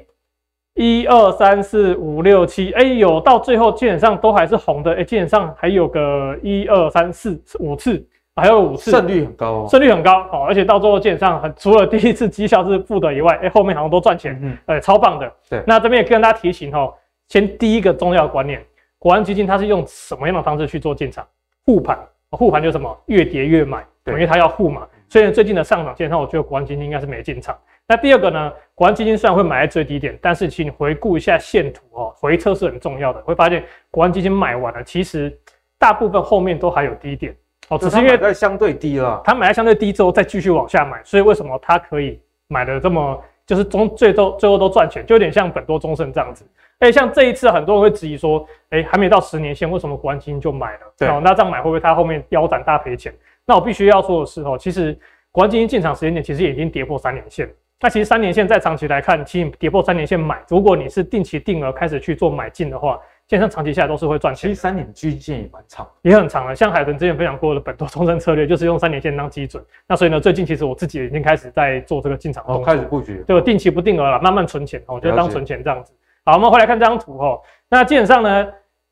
[0.74, 8.06] 一二三四五六七，哎，有到最后基本上都还是红的，哎，基本上还有个一二三四五次。
[8.42, 15.32] 还有五次，胜率很高哦，胜率很高哦，而且到最后基本上除了第一次绩效是负的以外，哎，后面好像都赚钱，嗯，呃，超棒的。
[15.50, 16.92] 对，那这边也跟大家提醒哈，
[17.28, 18.62] 先第一个重要观念，
[18.98, 21.26] 国安基金它是用什么样的方式去做进场？
[21.64, 21.98] 护盘，
[22.32, 22.98] 护盘就是什么？
[23.06, 24.88] 越跌越买，因为它要护嘛。
[25.08, 27.58] 所以最近的上涨，基本上我觉得国安基金应该是没进场。
[27.86, 35.38] 那第二个呢，国安基金虽然会买在最低点，但是请你回顾一下线图哦，回撤是很重要的，会发现国安基金买完了，其实
[35.78, 37.36] 大部分后面都还有低点。
[37.72, 46.46] 哦，只是因为在相对低了，他买在相对低之后再继续往下买，所以为什么他可以买的这么就是中最终最后都赚钱，就有点像本多终胜这样子。
[46.80, 50.80] 哎，像这一次很多人会质疑说，哎，还没到十年线，为什么国安基金就买了？
[50.98, 53.14] 对，哦，那这样买会不会他后面腰斩大赔钱？
[53.46, 54.98] 那我必须要说的是哦，其实
[55.32, 57.50] 国安基金进场时间点其实已经跌破三年线。
[57.80, 63.00] 那其实三年线在长期来看，其实跌破三年线买，如果你是定期定额开始去做买进的话，
[63.32, 64.50] 基本上长期下来都是会赚钱。
[64.50, 66.54] 其实三年均线也蛮长，也很长了。
[66.54, 69.64] 像海豚之前分享过的本多终身策略，就是用三年线当基准。
[69.88, 75.94] 那所以呢，最近其实我自己已经开始在做这个进场动作，哦，开始布局，就定期不定额了，慢慢存钱哦，就当存钱这样子。
[76.26, 77.40] 好，我们回来看这张图哦。
[77.70, 78.46] 那基本上呢，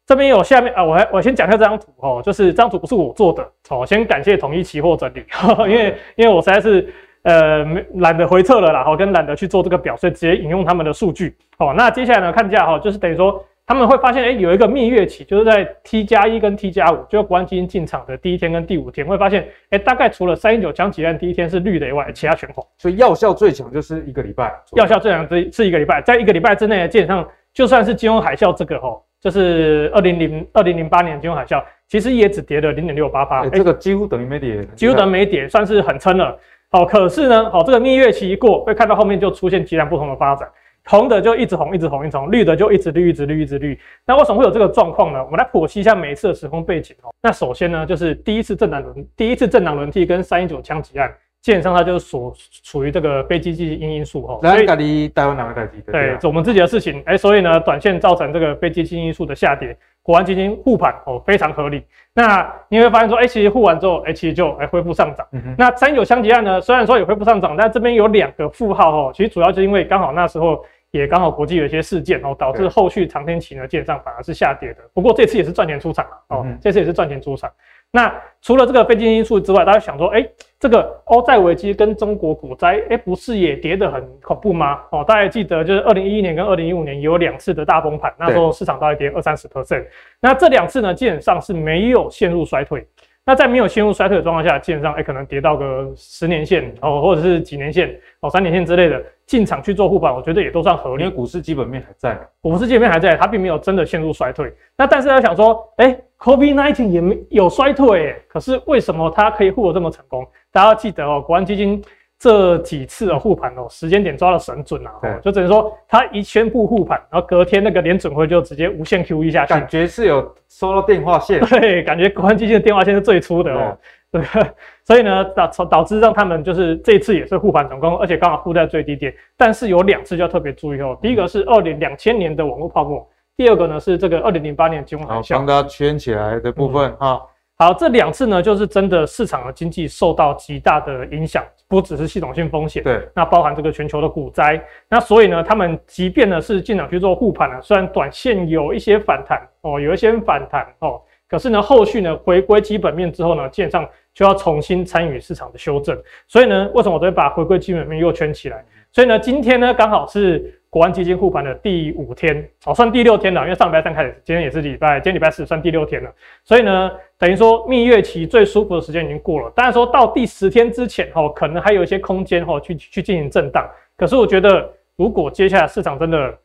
[0.05, 5.25] 这边有下面啊，我还我先讲一下这张图哦，就是这张图不是我做的哦，先感谢统一期货整理，
[5.67, 6.87] 因为因为我实在是。
[7.23, 11.35] 呃，懒得回测了啦，好，跟懒得去做这个表，所以直接引用他们的数据。
[11.57, 22.65] 好，那接下来呢，看价哈，就是等于说他们会发现，哎，有一个蜜月期，就是在 T 加一跟 T 加五，就国安基金进场的第一天跟第五天，会发现，哎，大概除了三一九枪击案第一天是绿的以外，其他全红。
[22.79, 36.35] 所以药效最强就是一个礼拜，药效最强是是一个礼拜，在一个礼拜之内，基本上就算是金融海啸这个哈，就是二零零二零零八年金融海啸，其实也只跌了零点六八八，这个几乎等于没跌，几乎等于没跌，算是很撑了。
[36.71, 40.49] 好，可是呢，好，这个蜜月期一过，会看到后面就出现截然不同的发展，
[40.85, 43.79] 红的就一直红，一直红，一直红，绿的就一直绿，一直绿，一直绿。
[44.05, 45.23] 那为什么会有这个状况呢？
[45.23, 47.13] 我们来剖析一下每一次的时空背景哦。
[47.21, 54.39] 那首先呢，就是第一次政党轮，第一次政党轮替跟三一九枪击案，基本上它就是所处于这个非经济因因素哦。
[54.41, 54.65] 所以
[55.09, 55.81] 台湾哪个代志？
[55.91, 57.01] 对，是我们自己的事情。
[57.05, 59.77] 哎，所以呢，短线造成这个非经济因素的下跌。
[60.01, 61.83] 国安基金护盘哦，非常合理。
[62.15, 65.27] 那你会发现说，哎、欸，其实护完之后，哎、欸，其实就哎恢复上涨。
[65.33, 69.11] 嗯、那三九枪击案呢，虽然说也恢复上涨，但这边有两个负号哦。
[69.13, 74.77] 其实主要就是因为刚好那时候也刚好国际有一些事件哦，导致后续长天期呢，基本上反而是下跌的。
[74.93, 77.51] 不过这次也是赚钱出场了哦，嗯、这次也是赚钱出场。
[77.91, 84.79] 那除了这个非经济因素之外，大家想说，哎、欸，这个欧债危机跟中国股灾，哎、欸，不是也跌得很恐怖吗？
[84.91, 89.85] 哦，大家记得就是二零一一年跟二零一五年有两次的大崩盘，那时候市场大概跌二三十 percent。
[90.21, 92.85] 那这两次呢，基本上是没有陷入衰退。
[93.29, 101.03] 那在没有陷入衰退的状况下，基本上哎、欸，可能跌到个十年线哦，或者是几年线哦，三年线之类的进场去做护盘，我觉得也都算合理。
[101.03, 104.51] 因为股市基本面还在，股市基本面还在，它并没有真的陷入衰退。
[104.75, 106.03] 那但是要想说，哎、欸。
[106.19, 110.27] COVID-19 也没有衰退，可是为什么它可以护得这么成功？
[110.51, 111.81] 大家要记得哦，国安基金
[112.19, 114.91] 这几次的护盘哦，时间点抓的神准啊！
[115.01, 121.39] 对就等于说他一宣布护盘，然后隔天那个联准会就直接无限 QE 下去，感觉是有收到电话线。
[121.47, 123.77] 对，感觉国安基金的电话线是最粗的哦。
[124.11, 124.43] 对， 对，
[124.83, 129.13] 所以呢，导导致让他们就是这一次也是护盘成功，而且刚好护在最低点。
[129.37, 133.07] 但是有两次就要特别注意哦，第一个是二零两千年的网络泡沫。
[133.37, 137.13] 第二个呢是这个二零零八年金融海啸，帮大家圈起来的部分啊。
[137.13, 137.21] 嗯、
[137.61, 144.63] 好，这两次呢就是真的市场的经济受到极大的影响，不只是系统性风险，对，那包含这个全球的股灾。
[144.87, 156.01] 那所以呢，他们即便呢是进场去做护盘了，虽然短线有一些反弹哦，有一些反弹哦，可是呢后续呢回归基本面之后呢，基本上就要重新参与市场的修正。
[156.29, 158.63] 所以呢，为什么我都会把回归基本面又圈起来？
[158.93, 160.55] 所以呢，今天呢刚好是。
[160.71, 166.13] 国安基金护盘的第五天，哦，算第六天了，因为上礼拜三开始，今天也是礼拜，今天礼拜四算第六天了。
[166.43, 169.51] 所以呢，等于说蜜月期最舒服的时间已经过了。
[169.55, 173.67] 当然说到第十天之前，哦，可能还有一些空间，哦，去去进行震荡。
[173.97, 176.37] 可是我觉得，如果接下来市场真的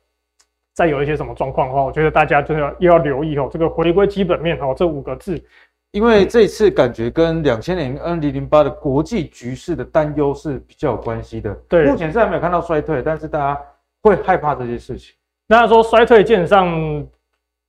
[0.72, 5.38] 再有一些什么状况的话，我觉得大家真的要又要留意哦，这个回归基本面，哦，这五个字。
[5.90, 11.54] 因为这次感觉跟两千年、二零零八的国际局势的担忧是比较有关系的。
[11.68, 13.60] 对，目前是还没有看到衰退，但是大家。
[14.04, 15.14] 会害怕这些事情。
[15.48, 16.68] 那说衰退，基本上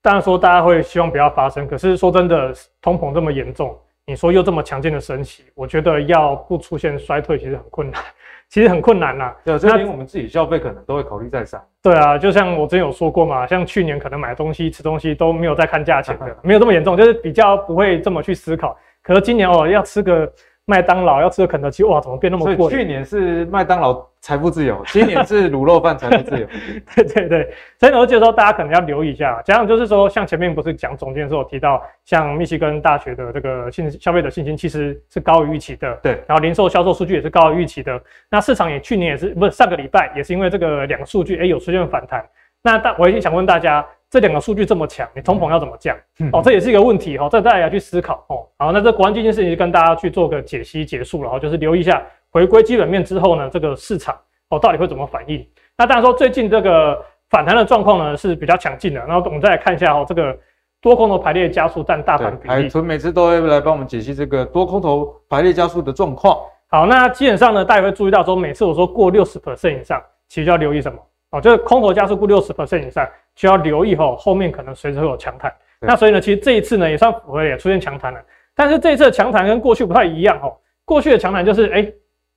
[0.01, 1.65] 当然说大家会希望不要发生。
[1.65, 8.01] 可是说真的，通膨这么严重，你说又这么强劲的升息，我觉得要不出现衰退，其实很困难，
[8.49, 9.35] 其实很困难呐、啊。
[9.45, 11.61] 对，这连我们自己消费可能都会考虑再三。
[11.81, 18.77] 对啊，就像我之前有说过嘛，像去年可能买东西、吃东西都没有在看价钱的， 没有这么严重，就是比较不会这么去思考。
[19.01, 20.29] 可是今年哦，要吃个。
[20.67, 22.71] 麦当劳要吃个肯德基，哇，怎么变那么贵？
[22.71, 26.47] 去年是麦当劳财富自由，今年是卤肉饭财富自由。
[26.95, 29.39] 对对对，所以呢，我觉得说大家可能要留意一下。
[29.45, 36.23] 加上就是说，像前面不是讲总结的时候提到，像密西根大学的这个信消费者信心其实是高于预期的，对。
[36.25, 38.01] 然后零售销售数据也是高于预期的。
[38.27, 42.25] 那市场也去年也是不是上个礼拜也是因为这个两个数据，哎，有出现反弹。
[42.63, 43.85] 那大我也想问大家。
[44.07, 45.97] 这两个数据这么强，你通膨要怎么降？
[46.19, 48.47] 嗯、哦，这也是一个问题哈、哦，这大家要去思考哦。
[48.57, 52.01] 好，那这国安基金事情就跟大家去做个解析结束了哈，就是留意一下
[52.35, 54.13] 回归基本面之后呢，这个市场
[54.49, 55.47] 哦到底会怎么反应？
[55.77, 60.37] 那当然说最近这个反弹的状况呢是比较强劲的，然后我们再来看一下哦，这个
[60.81, 62.49] 多空头排列加速占大盘比例。
[62.49, 66.37] 海豚每次都会来帮我们解析这个多空头排列加速的状况。
[66.67, 70.99] 好，那基本上呢，大家会注意到说，每次我说过六十 percent 以上，其实就要留意什么？
[71.31, 73.07] 哦，就是空头加速过六十 percent 以上。
[73.33, 75.53] 就要留意吼，后面可能随时会有强弹。
[75.81, 78.19] 那所以呢，其实这一次呢也算符合，也出现强弹了。
[78.55, 80.57] 但是这一次的强弹跟过去不太一样吼。
[80.85, 81.93] 过去的强弹就是哎、欸，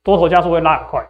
[0.09, 1.07] 多头加速会拉很快，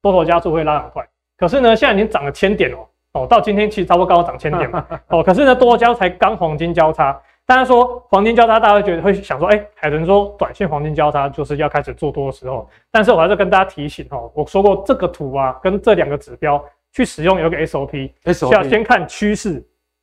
[0.00, 1.06] 多头加速会拉很快。
[1.36, 7.20] 可是呢，现在已经涨了千点哦，哦，到今天其实差不多刚好涨千点嘛，哦，可是呢多交才刚黄金交叉。
[7.46, 12.68] 大家说黄金交叉，大家会觉得会想说，哎、欸，海豚说短线黄金交叉就是要开始做多的时候。
[12.92, 19.60] 但是我还是跟大家提醒哦，我说过这个图啊，跟这两个指标去使用有一个 SOP，SOP 要先看趋势，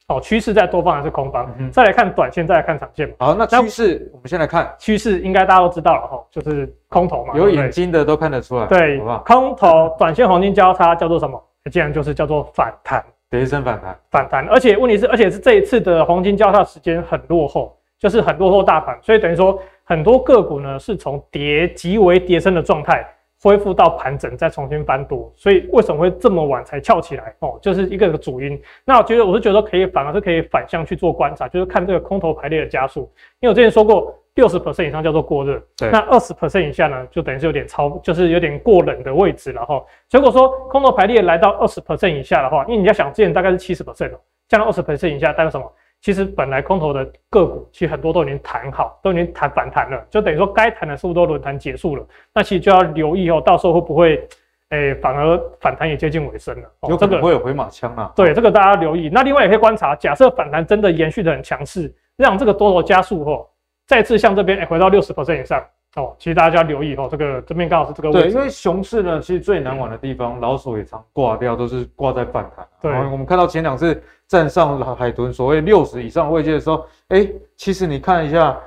[0.08, 3.14] 哦，趋势在多方还是空方，嗯、再来看短线，再来看长线。
[3.20, 11.42] 好，那趋势我们先来看趋势，应该大家都知道了哈，就是空头嘛，有眼睛的都看得出来，对，好好空头短线黄金交叉叫做什么？
[11.70, 13.04] 竟然就是叫做反弹。
[13.30, 23.06] 跌升反弹，反弹，而且问题是，而且是这一次的黄金交叉时间很落后，就是很落后大盘，所以等于说很多个股呢是从跌极为跌升的状态
[23.42, 27.34] 恢复到盘整，再重新翻多，所以为什么会这么晚才翘起来？
[27.40, 28.62] 哦，就是一个个主因。
[28.86, 33.02] 那我觉得我是觉得可以反而是可以反向去做观察，就是看这个空头排列的加速，
[33.40, 34.14] 因为我之前说过。
[34.38, 39.84] 六十 percent 以上叫做过热，对，那二十 percent 以下呢，就等于是有点超，就是有点过冷的位置了哈。
[40.12, 45.66] 如果说空头排列来到二十 percent 以下的话，因为你要想之前大概是七十 percent 哦，降到二十 percent 以下代表什么？
[46.02, 52.06] 其实本来空头的个股其实很多都已经弹好，都已经弹反弹了，就等于说该弹的是不是都轮弹结束了？
[52.34, 54.28] 那其实就要留意哦，到时候会不会，
[54.70, 56.70] 哎、欸，反而反弹也接近尾声了？
[56.90, 58.12] 有可能会有回马枪啊。
[58.16, 59.10] 对，这个大家留意。
[59.12, 63.50] 那另外也可以观察，假设反弹真的延续的很强势，让这个多头加速后。
[63.88, 65.64] 再次向这边哎回到六十 percent 以上
[65.96, 68.24] 哦，其实大家要留意哦，这个这边刚好是这个位置。
[68.24, 72.68] 对，因为熊市呢，其实最难玩的地方，老鼠也常挂掉，都是挂在反弹。
[72.82, 78.58] 对，我们看到前两次站上海豚所谓六十以上位阶的时候，哎，其实你看一下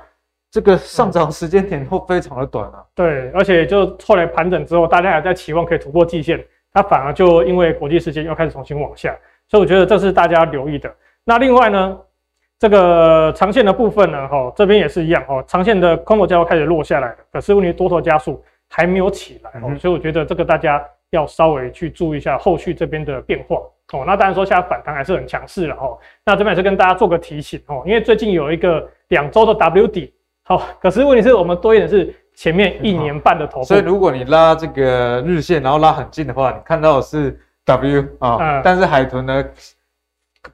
[0.49, 2.83] 这个上涨时间点都非常的短啊。
[2.95, 6.43] 对，而且就后来盘整之后，大家还在期望可以突破季线，
[6.73, 9.15] 它反而就因为国际事件又开始重新往下，
[9.47, 10.93] 所以我觉得这是大家留意的。
[11.23, 11.97] 那另外呢？
[12.59, 20.79] 这个长线的部分呢，哈，这边也是一样，哈，长线的空头交开始落下来了，可是问题多头加速还没有起来，哦，所以我觉得这个大家
[21.11, 23.57] 要稍微去注意一下后续这边的变化，
[23.93, 39.45] 哦，那当然说现在反弹还是很强势了，哦，那这边也是跟大家做个提醒，哦，因为最近有一个两周的 W 底，好，可是问题是我们多一点是前面一年半的头部，所以如果你拉这个日线，然后拉很近的话，你看到的是 W 啊，嗯，但是海豚呢？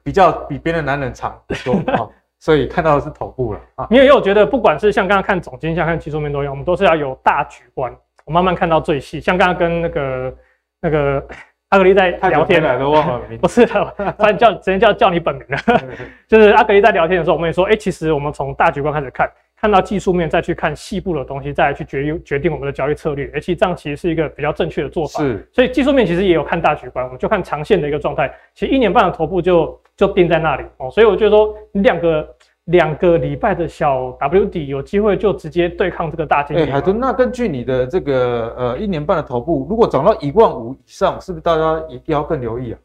[0.02, 2.06] 比较比别的男人长很多 啊，
[2.38, 3.86] 所以看到的是头部了啊。
[3.88, 7.90] 因为我觉得不管是像刚刚看总经，像看技术面都一样，我们都是要有大局观，
[8.26, 9.18] 我慢慢看到最细。
[9.18, 10.30] 像刚刚跟那个
[10.80, 11.26] 那个
[11.70, 15.58] 阿格力在聊天，来都忘了名， 不是的，反正叫直接叫叫你本名了，
[16.28, 19.30] 就是阿格力在聊天的时候，我们也说，哎、欸，其实我们从大局观开始看。
[19.60, 23.28] 看到技术面，再去看细部的东西，再来去决定决定我们的交易策略。
[23.34, 25.18] 而且这样其实是一个比较正确的做法。
[25.20, 28.32] 是，所以技术面其实也有看大局观，我们就看长线的一个状态。
[28.54, 30.88] 其实一年半的头部就就定在那里哦。
[30.92, 32.24] 所以我觉得说两个
[32.68, 36.56] 两个礼拜的小 W 底有机会就直接对抗这个大金。
[36.56, 42.78] 哎，海豚，那根据你的这个呃一年半的头部，如果涨到一万五以上，是不是大家一定要更留意啊？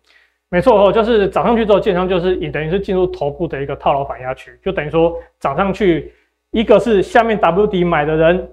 [0.49, 6.13] 没错哦，就是涨上去之后，建仓就是也等于是进入头部的一个套牢反压区，就等于说涨上去。
[6.51, 8.47] 一个是下面 W 底买的人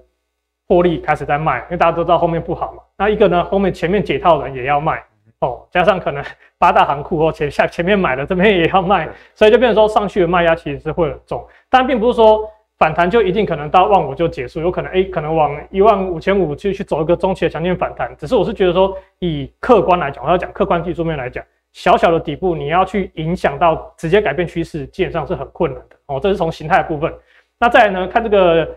[0.67, 2.81] 获利开始在卖，因为大家都知道后面不好嘛。
[2.97, 5.03] 那一个呢，后面前面解套的人也要卖
[5.41, 6.23] 哦，加上可能
[6.57, 11.45] 八大行库哦前下前面买的这边也要卖，所以就变成说上去的卖压其实是会很重。
[11.69, 18.11] 但并不是说反弹就一定可能到万五就结束，有可能诶可能往一万五千五去去走一个中期的强劲反弹。
[18.17, 26.19] 只是我是觉得说，以客观来讲，我要讲客观技术面来讲，小小的底部你要去影响到直接改变趋势，基本上是很困难的哦。
[26.19, 27.13] 这是从形态部分。
[27.59, 28.07] 那再来呢？
[28.07, 28.67] 看这个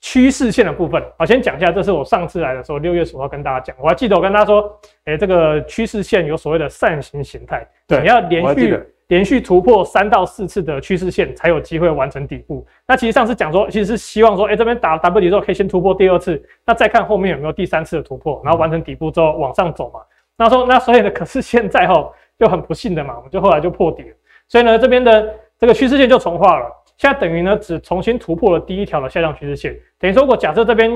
[0.00, 12.64] 趋势线的部分，我先讲一下，这是我上次来的时候，六月十五号跟大家讲，我还记得我跟大家说，哎，这个趋势线有所谓的扇形形态，对，你要连续连续突破三到四次的趋势线，才有机会完成底部。
[12.86, 20.00] 那其实上次讲说，其实是希望说，哎，这边打 W 底之后，可以先突破第二次，那再看后面有没有第三次的突破，然后完成底部之后往上走嘛。
[20.36, 22.08] 那说那所以呢，可是现在哈
[22.38, 24.14] 就很不幸的嘛，我们就后来就破底了，
[24.46, 26.66] 所以呢，这边的这个趋势线就重画了。
[26.96, 29.76] 现在等于呢，只重新突破了第一条的下降趋势线。
[29.98, 30.90] 等于说，如果假设这边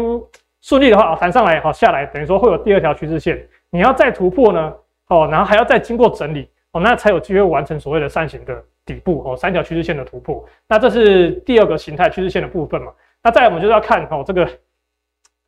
[0.61, 3.45] 顺利的话，弹上来好下来，等于说会有第二条趋势线。
[3.71, 4.73] 你要再突破呢，
[5.09, 10.45] 哦，然后还要再经过整理，哦，那才有机会完成所谓的扇形的底部哦，三条趋势线的突破。
[10.69, 12.93] 那这是第二个形态趋势线的部分嘛？
[13.23, 14.49] 那再来我们就是要看哦这个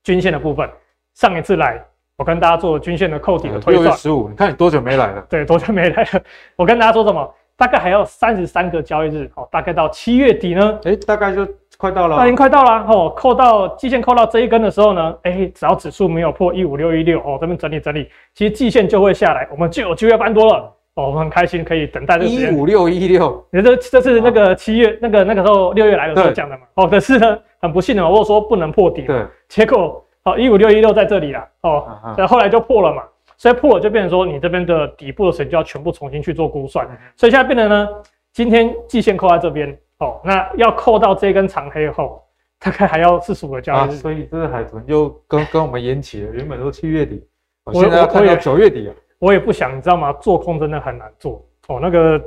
[0.02, 0.68] 均线的部分。
[1.14, 1.80] 上一次来，
[2.16, 3.84] 我跟大家做均线的扣底的推算。
[3.84, 5.26] 六月十五，你看你多久没来了？
[5.28, 6.22] 对，多久没来了？
[6.56, 7.34] 我跟大家说什么？
[7.56, 11.46] 大概还要三十三个交易日，哦，大概到七月底呢，哎、欸，大概就
[11.84, 33.02] 快到了，那已经快到了，哦，扣到季线扣到这一根的时候呢，哎、欸，只要指数没有破一五六一六，哦，这边整理整理，其实季线就会下来，我们就有机会翻多了，哦，我们很开心可以等待这一五六一六，你这这是那个七月那个那个时候六月来的时候讲的嘛，哦，可是呢，很不幸的，我说不能破底，对，结果哦一五六一六在这里了，哦，所以后来就破了嘛。
[33.36, 37.88] 所以破了就变成说你这边的底部的时间就要全部重新去做估算，所以现在变成呢，
[38.32, 42.22] 今天季线扣在这边哦，那要扣到这根长黑后，
[42.58, 47.24] 大概还要四十五个交易日，啊，所以这个海豚就跟跟我们延期了，原本都七月底，
[47.64, 48.94] 我现在要看到九月底啊。
[49.20, 50.12] 我也不想，你知道吗？
[50.14, 51.78] 做空真的很难做哦。
[51.80, 52.20] 那个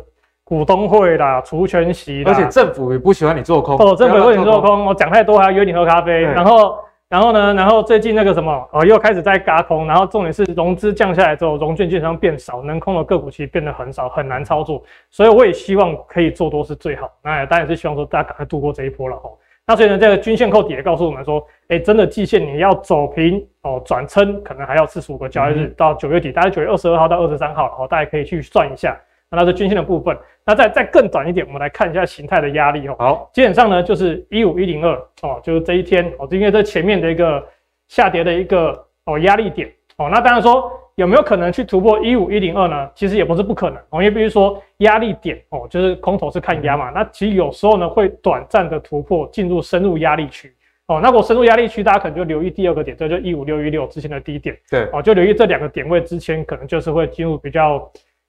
[0.44, 3.76] 股东会啦，除权息啦，而且政府也不喜欢你做空。
[3.76, 4.86] 哦，政府也不喜欢你做空。
[4.86, 6.22] 我讲太多还要约你喝咖啡。
[6.22, 6.80] 然后，
[7.10, 7.54] 然后呢？
[7.54, 9.88] 然后最近那个什么哦，又开始在嘎空。
[9.88, 14.84] 然后重点是融资降下来之后，融券基本上变少，能空的个股其实变得很少，很难操作。
[15.10, 17.10] 所以我也希望可以做多是最好。
[17.24, 19.32] 那当然是希望说大家赶快度过这一波了哦。
[19.66, 28.98] 那所以呢，这个均线扣底也告诉我们说，哎，真的季线你要走平哦，转撑可能还要四十五个交易日、嗯、到九月底，大概九月二十二号到二十三号，然后大家可以去算一下。
[29.30, 30.18] 那它是均线的部分，
[30.48, 32.96] 那再再更短一点，我们来看一下形态的压力哦。
[32.98, 37.46] 好，基本上呢就是一五一零二哦，就是这一天哦，因为这前面的一个
[37.88, 40.72] 下跌的一个哦压力点哦，那当然说。
[40.98, 42.90] 有没有可能去突破一五一零二呢？
[42.96, 50.52] 其实也不是不可能哦，因为比如说压力点哦，就是空头是看压嘛，那其实有时候呢会短暂的突破，进入深入压力区
[50.88, 51.00] 哦。
[51.00, 57.88] 那我深入压力区，大家可能就留意第二个点，这就一五六一六之前的低点，对哦，就留意这两个点位之前可能就是会进入比较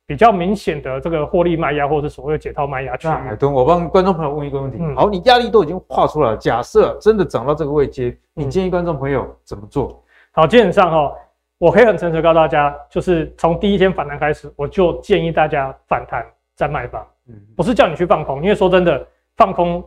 [0.09, 3.07] 比较明显的这个获利卖压，或者是所谓的解套卖压区。
[3.07, 9.89] 海豚，我帮观众朋友问一个问题，嗯、好，你压力都已经画出来了，假设真的涨到这个位阶，你建议观众朋友怎么做？
[9.89, 9.97] 嗯、
[10.33, 11.13] 好，基本上哈、哦。
[11.59, 17.05] 我可以很诚实告诉大家，就是从第一天反弹开始，我就建议大家反弹再卖吧。
[17.27, 19.05] 嗯，不是叫你去放空，因为说真的，
[19.37, 19.85] 放空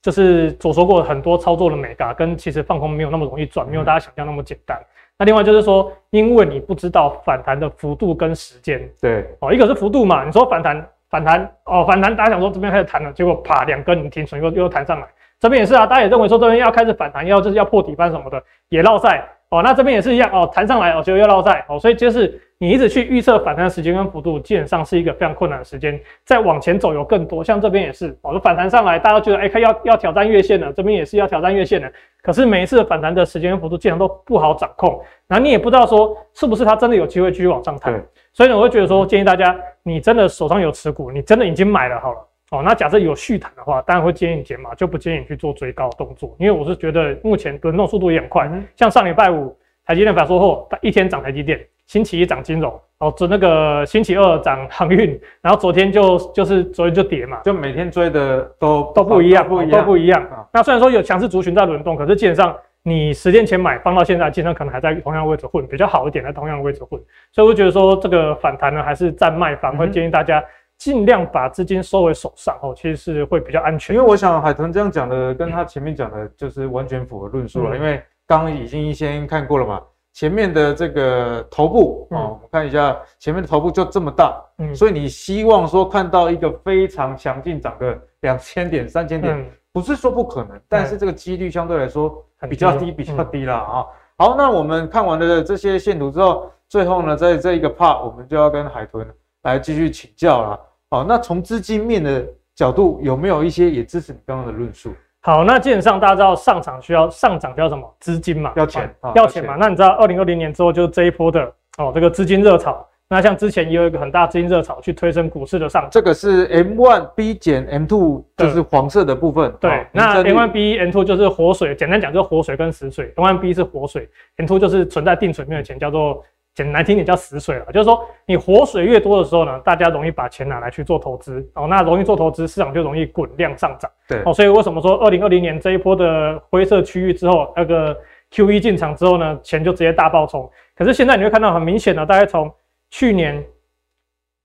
[0.00, 4.80] 就是所说过很多操作的美嘎，跟其实放空没有那么容易赚，没有大家想象那么简单。
[5.22, 8.82] 那另外就是说，因为你不知道反弹的幅度跟时间。
[9.00, 15.06] 对，哦，一个是幅度嘛，你说反弹反弹哦，反弹大家想说这边开始弹了，结果啪两根你停损又又弹上来，
[15.38, 19.24] 这边也是啊，大家也认为说这边要开始反弹，要就是要破底翻什么的，也落赛。
[19.50, 26.00] 哦，那这边也是一样哦，弹上来哦，就又落赛哦，所以就是你一直去预测反弹的时间跟幅度，基本上是一个非常困难的时间。
[26.24, 31.90] 再往前走有更多，像这边也是哦，反弹上来，大家都觉得哎，看要要挑战月线了，这边也是要挑战月线了。
[32.22, 38.00] 可是每一次的反弹的时间跟幅度，基本上都不好掌控，然后你也不知道说是不是它真的有机会继续往上弹。
[38.32, 42.18] 所以呢，我会觉得说，建议大家，你真的手上有持股，你真的已经买了好了
[42.52, 42.62] 哦。
[42.64, 49.52] 那假设有续弹的话，当然会建议你减码，就不建议你去做追高的动作，因为我是觉得目前轮动速度也很快，像上礼拜五。
[49.84, 51.60] 台积电反说后，它一天涨台积电，
[51.92, 60.26] 星期一涨金融，哦，昨那个星期二涨航运，然后昨天就就是昨天就跌嘛，就每天追的都都不一样，不一样，都不一样。
[60.54, 66.98] 那虽然说有强势族群在轮动，可是基本上你十天前买放到现在，基本上可能还在同样的位置混，比较好一点，在同样的位置混。
[67.30, 70.42] 所以我觉得说这个反弹呢，还是占卖方，会建议大家
[70.78, 73.94] 尽量把资金收回手上哦，其实是会比较安全。
[73.94, 78.02] 因为我想海豚这样讲的，跟他前面讲的就是完全符合论述了，因为。
[78.24, 79.82] 刚刚已经先看过了嘛，
[80.12, 93.86] 前面的这个头部啊、嗯哦，我们看一下前面的头部就这么大，嗯，所以你希望说看到一个非常强劲涨个两千点、三千点，不是说不可能，但是这个几率相对来说比较低，比较低了啊。
[94.18, 99.06] 好，那我们看完了这些线图之后，最后呢，在这一个 part 我们就要跟海豚
[99.42, 100.60] 来继续请教了。
[100.90, 104.92] 好，那从资金面的角度，有没有一些也支持你刚刚的论述？
[105.24, 108.52] 好，那基本上大家知道上涨需要上涨需要什么资金嘛？
[108.56, 109.56] 要钱，啊、要钱嘛？
[109.56, 111.44] 那你知道二零二零年之后就是这一波的
[111.78, 112.84] 哦，这个资金热潮。
[113.08, 115.90] 那像之前也有一个很大资金热潮去推升股市的上涨。
[115.92, 119.54] 这个是 M one B 减 M two，就是黄色的部分。
[119.60, 123.12] 对，哦、那 M one B M two 就是活水，简单讲就是活水跟死水。
[123.16, 124.08] M one B 是活水
[124.38, 126.20] ，M two 就是存在定存面的钱，叫做。
[126.54, 133.90] 简单听点叫死水了，就是说你活水越多的时候呢，大家容易把钱拿来去做投资哦，那容易做投资，市场就容易滚量上涨。
[134.06, 137.98] 对哦，所以为什么说二零二零年这一波的灰色区域之后，那个
[138.30, 140.46] QE 进场之后呢，钱就直接大爆冲？
[140.76, 142.52] 可是现在你会看到很明显的，大概从
[142.90, 143.42] 去年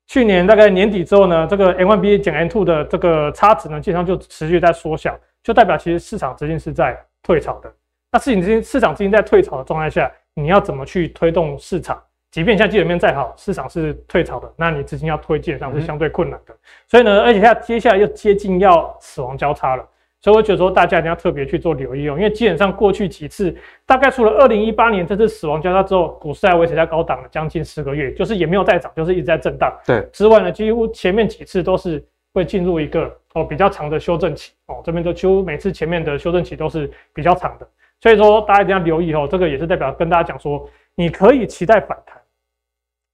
[0.07, 7.69] 去年大概年底之后呢，这个 M1B 减 M2 的这个差值呢，基本上就持续在缩小，就代表其实市场资金是在退潮的。
[8.13, 10.09] 那市场资金市场资金在退潮的状态下。
[10.39, 11.99] 你要怎么去推动市场？
[12.29, 16.55] 即便现在基本面再好，市场是退潮的，那你资金要推进上是相对困难的。
[16.87, 19.83] 所以呢，而且它接下来又接近要死亡交叉了，
[20.21, 29.75] 所以我觉得说大家一定要特别去做留意哦，因为基本上过去几次，大概除了二零一八年这次死亡交叉之后，股市还维持在高档了将近十个月，就是也没有再涨，就是一直在震荡。
[29.85, 37.67] 对，之外呢，几乎前面几次都是会进入一个哦比较长的修正期哦，这边都几乎每次前面的修正期都是比较长的。
[37.99, 42.17] 所以说，大家一定要留意哦，这个也是代表跟大家讲说，你可以期待反弹，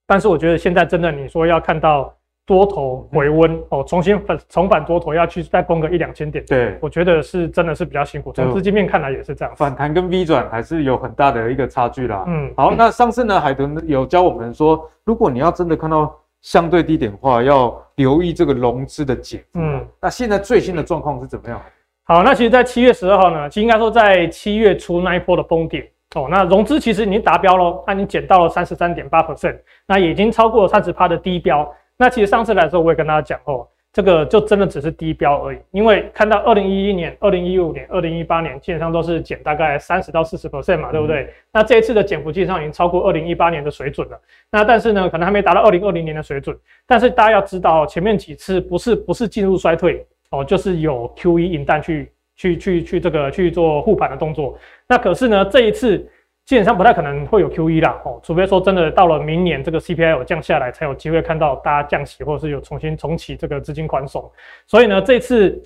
[0.05, 2.13] 但是我觉得现在真的你说要看到
[2.45, 8.34] 多头回温哦，重新反重返多头要去再攻个一两千点，对，我觉得是真的是比较辛苦。
[8.34, 12.25] 从资金面看来也是这样，反弹跟 V 转还是有很大的一个差距啦。
[12.27, 19.59] 嗯，好，那上次呢，海豚有教我们说，如果你要真的看到相对低点的话，要留意这个融资的减幅。
[19.61, 21.61] 嗯，那现在最新的状况是怎么样？
[22.06, 31.66] 好，那其实，在七月十二号呢，其实应该说在七月初那一波的崩点哦，那融资其实已经达标了，那你减到了三十三点八 percent，那已经超过了三十趴的低标。
[31.95, 41.24] 那其实上次来的时候，我也跟大家讲哦，这个就真的只是低标而已，因为看到二零一一年、二零一五年、二零一八年，基本上都是减大概三十到四十 percent 嘛，对不对？
[41.24, 44.20] 嗯、那这一次的减幅基本上已经超过二零一八年的水准了。
[44.51, 46.56] 那但是呢，可能还没达到二零二零年的水准。
[46.86, 54.57] 但是大家要知道，前面几次不是不是进入衰退哦，就是有 QE 银弹去去去去这个去做护盘的动作。
[54.88, 56.05] 那可是呢，这一次。
[56.45, 64.29] 基本上不太可能会有 QE 啦，哦，除非说真的到了明年这个 CPI 有降下来，才有机会看到大家降息，或者是有重新重启这个资金宽松。
[64.67, 65.57] 所以呢，这次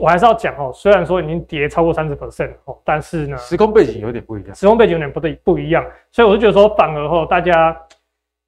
[0.00, 7.76] 我还是要讲哦，虽然说已经跌超过三十 percent 哦，但是呢，时空背景有点不一样，时空背景有点不对不一样，所以我就觉得说，反而哦大家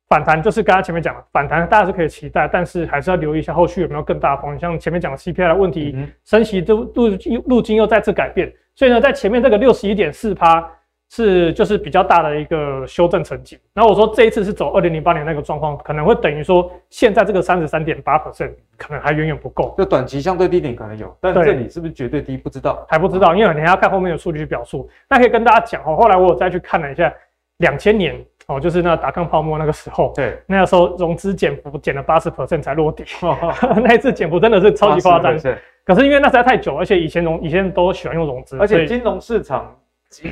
[0.09, 7.09] 反弹就是刚刚前面讲的反弹，大家是可以期待，但是还是要留意一下后续有没有更大的风险，像前面讲的 CPI 的问题，嗯、升息都路
[7.47, 10.71] 路径又再次改变，所以呢，在前面这个六十一点四趴。
[11.09, 13.57] 是，就是比较大的一个修正成绩。
[13.73, 19.73] 然后我说这一次是走二零零八年那个状况，可能会等于说现在这个三十三点八 percent 可能还远远不够。
[19.79, 22.37] 就短期相对低点可能有，但这里是不是绝对低？
[22.37, 24.91] 不知道，还不知道，因为你还要看后面的数据去表述。
[25.09, 27.15] 那可以跟大家讲哦，后来我有再去看了一下
[27.59, 33.05] 两千年哦，就是那达康泡沫那个时候，对，那个时候融资减幅减了八十 percent 才落地，
[33.83, 35.37] 那一次减幅真的是超级夸张。
[35.85, 39.77] 可是因为那实在太久，而且以前融以前都喜欢用融资，而且金融市场。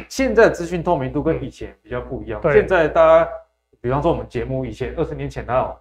[0.09, 2.41] 现在资讯透明度跟以前比较不一样。
[2.45, 3.29] 嗯、现在大家，
[3.81, 5.77] 比方说我们节目，以前二十年前，那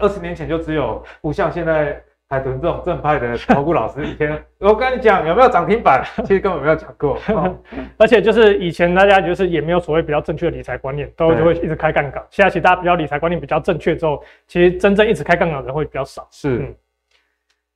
[0.00, 7.18] 二十年前就只有不像现在海豚这种正派的投顾老师，以 前我跟你讲有没有涨停板， 其实根本没有讲过。
[7.96, 12.22] 而且就是以前大家就是也没有所谓比较正确的理财观念，都就会一直开杠杆。
[12.30, 16.28] 现在其实大家比较理财观念比较正确之后，其实真正一直开杠杆的人会比较少。
[16.30, 16.58] 是。
[16.58, 16.74] 嗯、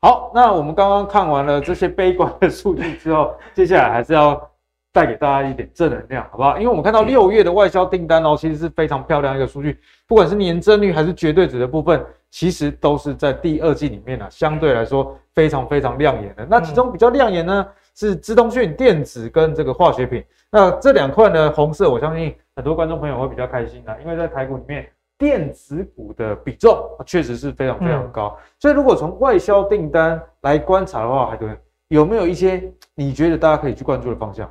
[0.02, 4.48] 好，那我们刚刚看完了这些悲观的数据之后，接下来还是要。
[4.94, 6.58] 带给大家一点正能量，好不好？
[6.58, 16.46] 因为我们看到六月的外销订单哦，其实是非常漂亮一个数据，不管是年增率还是绝对值的部分，其实都是在第二季里面呢，相对来说非常非常亮眼的。
[16.48, 20.24] 那其中比较亮眼呢，是资通讯、电子跟这个化学品。
[20.50, 26.74] 那这两块呢，红色，我相信很多观众朋友会比较开心的，因为在台股里面，电子股的比重
[27.04, 28.34] 确实是非常非常高。
[28.58, 31.54] 所以如果从外销订单来观察的话，海豚
[31.88, 32.64] 有没有一些
[32.94, 34.50] 你觉得大家可以去关注的方向？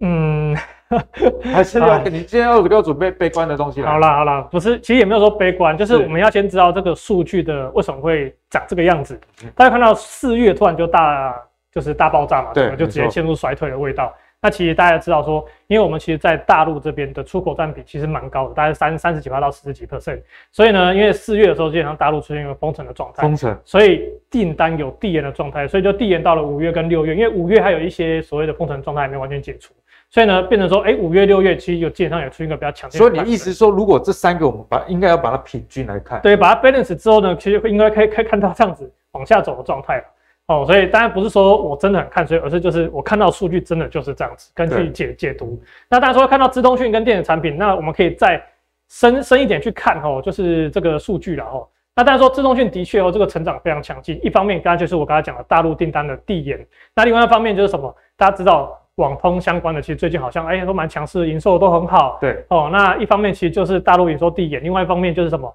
[0.00, 0.56] 嗯，
[1.52, 3.90] 还是要你今天要要准备悲观的东西了。
[3.90, 9.18] 好啦好啦，不是，其实也没有说悲观，就是我们要先知道这个数据的为什么会长这个样子。
[9.54, 11.34] 大家看到四月突然就大，
[11.72, 14.12] 就是大爆炸嘛，对，就直接陷入衰退的味道。
[14.40, 20.20] 那其实大家知道说，因为我们其实在大陆这边的出口占比其实蛮高的，大概三三十几趴到四十几 percent。
[20.52, 29.72] 所以呢，因为四月的时候基本上大陆出现一个封城的状态，封城，所以订单有递延的状态，所以就递延到了五月跟六月，因为五月还有一些所谓的封城状态还没完全解除。
[30.14, 32.88] 所以呢，变成说，哎、欸，五月、六月其实有基本上有出现一个比较强。
[32.88, 40.04] 所以你意思说，如果这三个我们把应该要把它平均来看，对，把它 balance 之后呢，其实应该可以可以看到这样子往下走的状态了。
[40.46, 45.60] 哦，所以当然不是说我真的很看衰，而是就是我看到数据真的就是这样子，根据解解读。
[45.90, 48.40] 那大家说看到资通讯跟电子产品，那我们可以再
[48.88, 51.66] 深深一点去看哦，就是这个数据了哦。
[51.96, 54.20] 那大家说资通讯的确哦，这个成长非常强劲。
[54.22, 57.92] 一方面，刚才就是我刚才讲的大陆订单的递延，那另外一方面就是什么？
[58.16, 58.80] 大家知道。
[58.96, 62.18] 网通相关的，其实最近好像哎都蛮强势，营收都很好。
[62.20, 65.52] 对哦，那一方面其实就是大陆营收递延，另外一方面就是什么？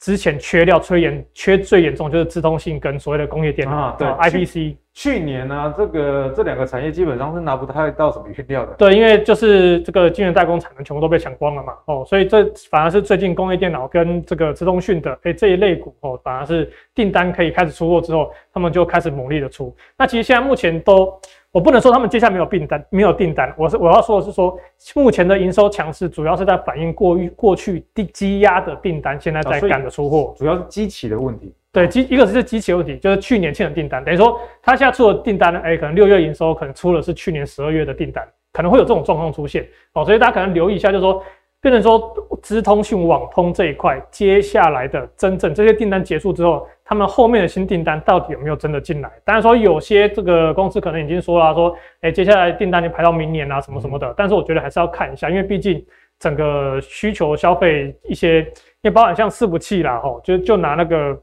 [0.00, 4.76] 之前缺料缺严缺最严重就是资通信跟所谓的工业电脑啊，对 IPC。
[4.92, 8.74] 去年呢、啊，这个这两个产业基本上是拿不太到什么原料的。
[8.74, 11.72] 对，因为就是这个晶圆代工产能全部都被抢光了嘛。
[11.86, 19.74] 哦，所以这反而是最近工业电脑跟这个资通讯的哎这一类股哦，反而是订单可以开始出货之后，他们就开始猛力的出。
[19.96, 21.18] 那其实现在目前都。
[21.54, 23.54] 我不能说他们接下来没有订单，没有订单。
[23.56, 24.58] 我是我要说的是说，
[24.96, 31.54] 目前的营收强势主要是在反映过于过去低积压的订单，现在在赶着出货，主要是机器的问题。
[31.70, 41.22] 对，机一个是机器的问题，就是去年欠的订单，等于说他现在出的订单呢，哎，可能六月营收可能出的是去年十二月的订单，可能会有这种状况出现哦，所以大家可能留意一下，就是说。
[41.60, 49.10] 变成说，资通讯网通这一块，接下来的真正这些订单结束之后，他们后面的新订单到底有没有真的进来？
[49.24, 51.70] 当然说有些这个公司可能已经说了，说，
[52.02, 54.12] 哎、欸、接下来订单就排到明年啊，什么什么的。
[54.16, 55.84] 但是我觉得还是要看一下，因为毕竟
[56.18, 61.18] 整个需求消费一些，因为包含像伺服器啦，吼，就就拿那个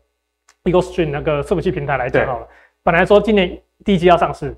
[0.63, 2.47] EagleStream 那个伺服器平台来讲好了，
[2.83, 3.55] 本来说今年
[3.85, 4.55] 第一季要上市，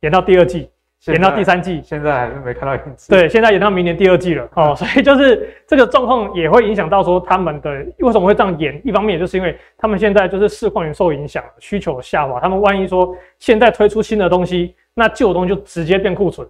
[0.00, 0.68] 延到第二季。
[1.06, 3.08] 延到第三季，现在还是没看到影子。
[3.08, 7.70] 对，现在延到明年第二季了哦， 所以就是这个状况也会影响到说他们的
[8.00, 8.78] 为什么会这样延？
[8.84, 12.38] 一方面也就是因为他们现在就是市况也受影响，需求下滑。
[12.38, 16.46] 他们万一说现在推出新的东西，那旧的东西就直接变库存，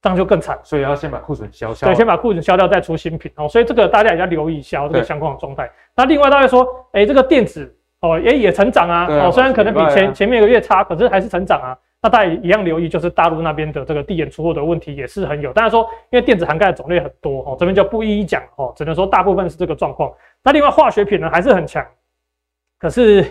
[0.00, 0.56] 这样就更惨。
[0.62, 1.88] 所以要先把库存消消。
[1.88, 3.48] 对，先把库存消掉再出新品哦。
[3.48, 5.68] 所以这个大家也要留意一下这个相关的状态。
[5.96, 11.76] 那另外大家说，哎，这个电子哦也也成长啊哦，虽然可能比前前面一个月差，可是还是成长啊。
[12.02, 15.52] 那大家一样留意，就是大陆那边的这个递延出货的问题也是很有。
[15.52, 20.12] 当然说，因为电子涵盖的种类很多哦，这边就不一一讲哦，只能说大部分是这个状况。
[20.44, 21.84] 那另外化学品呢还是很强，
[22.78, 23.24] 可是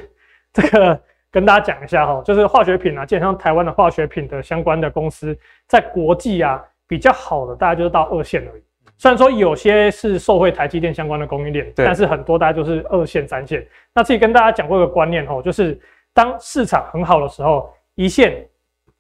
[0.52, 1.00] 这个
[1.32, 5.38] 跟大家讲一下哈，就是化学品啊，基本上台湾的化学品的相关的公司
[5.68, 8.64] 在国际啊比较好的，大概就是到二线而已。
[8.98, 13.66] 虽然说有些是受惠台积电相关的供应链，但是很多大概就是二线、三线。
[13.94, 15.80] 那自己跟大家讲过一个观念哦，就是
[16.14, 18.46] 当市场很好的时候，一线。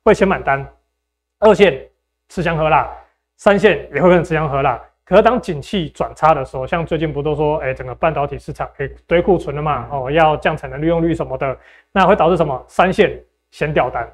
[0.06, 0.64] 会先买单，
[1.40, 1.84] 二线
[2.30, 2.88] 吃香喝辣，
[3.38, 4.80] 三线也会跟吃香喝辣。
[5.04, 9.88] 可是当景气转差的时候，像最近不都说，哎，整个半导体市场可以堆库存了嘛？
[9.92, 11.58] 哦，要降产能利用率什么的，
[11.92, 12.64] 那会导致什么？
[12.68, 14.08] 三线先掉单，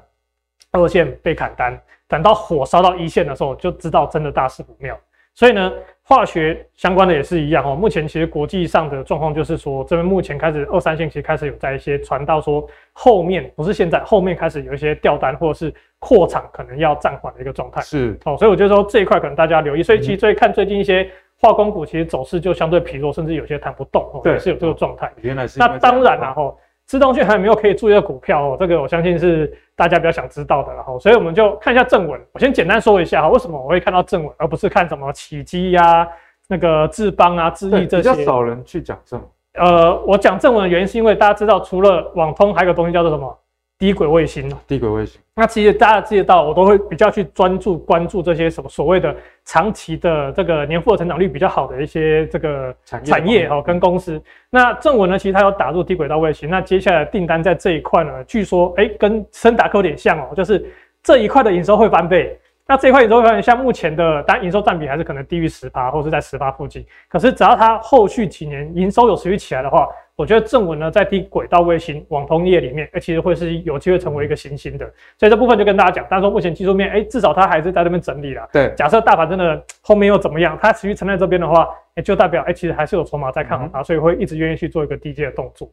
[0.70, 1.78] 二线被砍单，
[2.08, 4.98] 等到火烧到一线的时候，就知道真的大事不妙。
[5.34, 5.70] 所以呢，
[6.04, 7.76] 化学相关的也是一样哦。
[7.76, 17.80] 目前其实国际上的状况就是说，这边目前开始二三线其实开始有在一些传到说，后面不是现在，后面开始有一些掉单或者是扩厂可能要暂缓的一个状态。
[17.80, 19.82] 是哦，所以我觉得说这一块可能大家留意。
[19.82, 21.08] 所以其实最看最近一些
[21.40, 25.10] 化工股，其实走势就相对疲弱，甚至有些弹不动哦，对，是有这个状态。
[25.20, 26.54] 原来是那当然了哈。
[26.86, 28.56] 自动性还有没有可以注意的股票哦？
[28.60, 30.98] 这个我相信是大家比较想知道的了哈。
[30.98, 32.20] 所以我们就看一下正文。
[32.32, 36.06] 我先简单说一下哈，为什么我会看到正文，而不是看什么奇迹呀、
[36.48, 38.14] 那个智邦啊、智易这些？
[38.14, 39.28] 比较少人去讲正文。
[39.54, 43.38] 呃，我讲正文的原因是因为大家知道，除了网通，还有个东西叫做什么？
[43.82, 45.20] 低轨卫星，低轨卫星。
[45.34, 49.12] 那其实大家知道，我都会比较去专注关注这些什么所谓的
[49.44, 54.22] 长期的这个年复合成长率比较好的一些这个产业哈跟公司。
[54.50, 56.48] 那正文呢，其实它有打入低轨道卫星。
[56.48, 60.64] 那接下来订单在这一块呢，据说哎跟森达科有点像哦，就是
[61.02, 62.38] 这一块的营收会翻倍。
[62.64, 66.86] 那这一块营收会翻倍，像目前的当然营收占比还是可能低于十趴，或是在十趴附近。
[67.08, 74.84] 可是只要它后续几年营收有持续起来的话，我觉得正文呢，在低轨道卫星网通业里面，哎，其实会是有机会成为一个新兴的。
[75.18, 78.48] 所以这部分就跟大家讲，但是说目前技术面，哎，至少它还是在那边整理了。
[78.52, 85.70] 对，假设大盘真的后面又怎么样，它持续沉在这边的话，哎，就代表哎，其实还是有筹码在看好它，所以会一直愿意去做一个低阶的动作。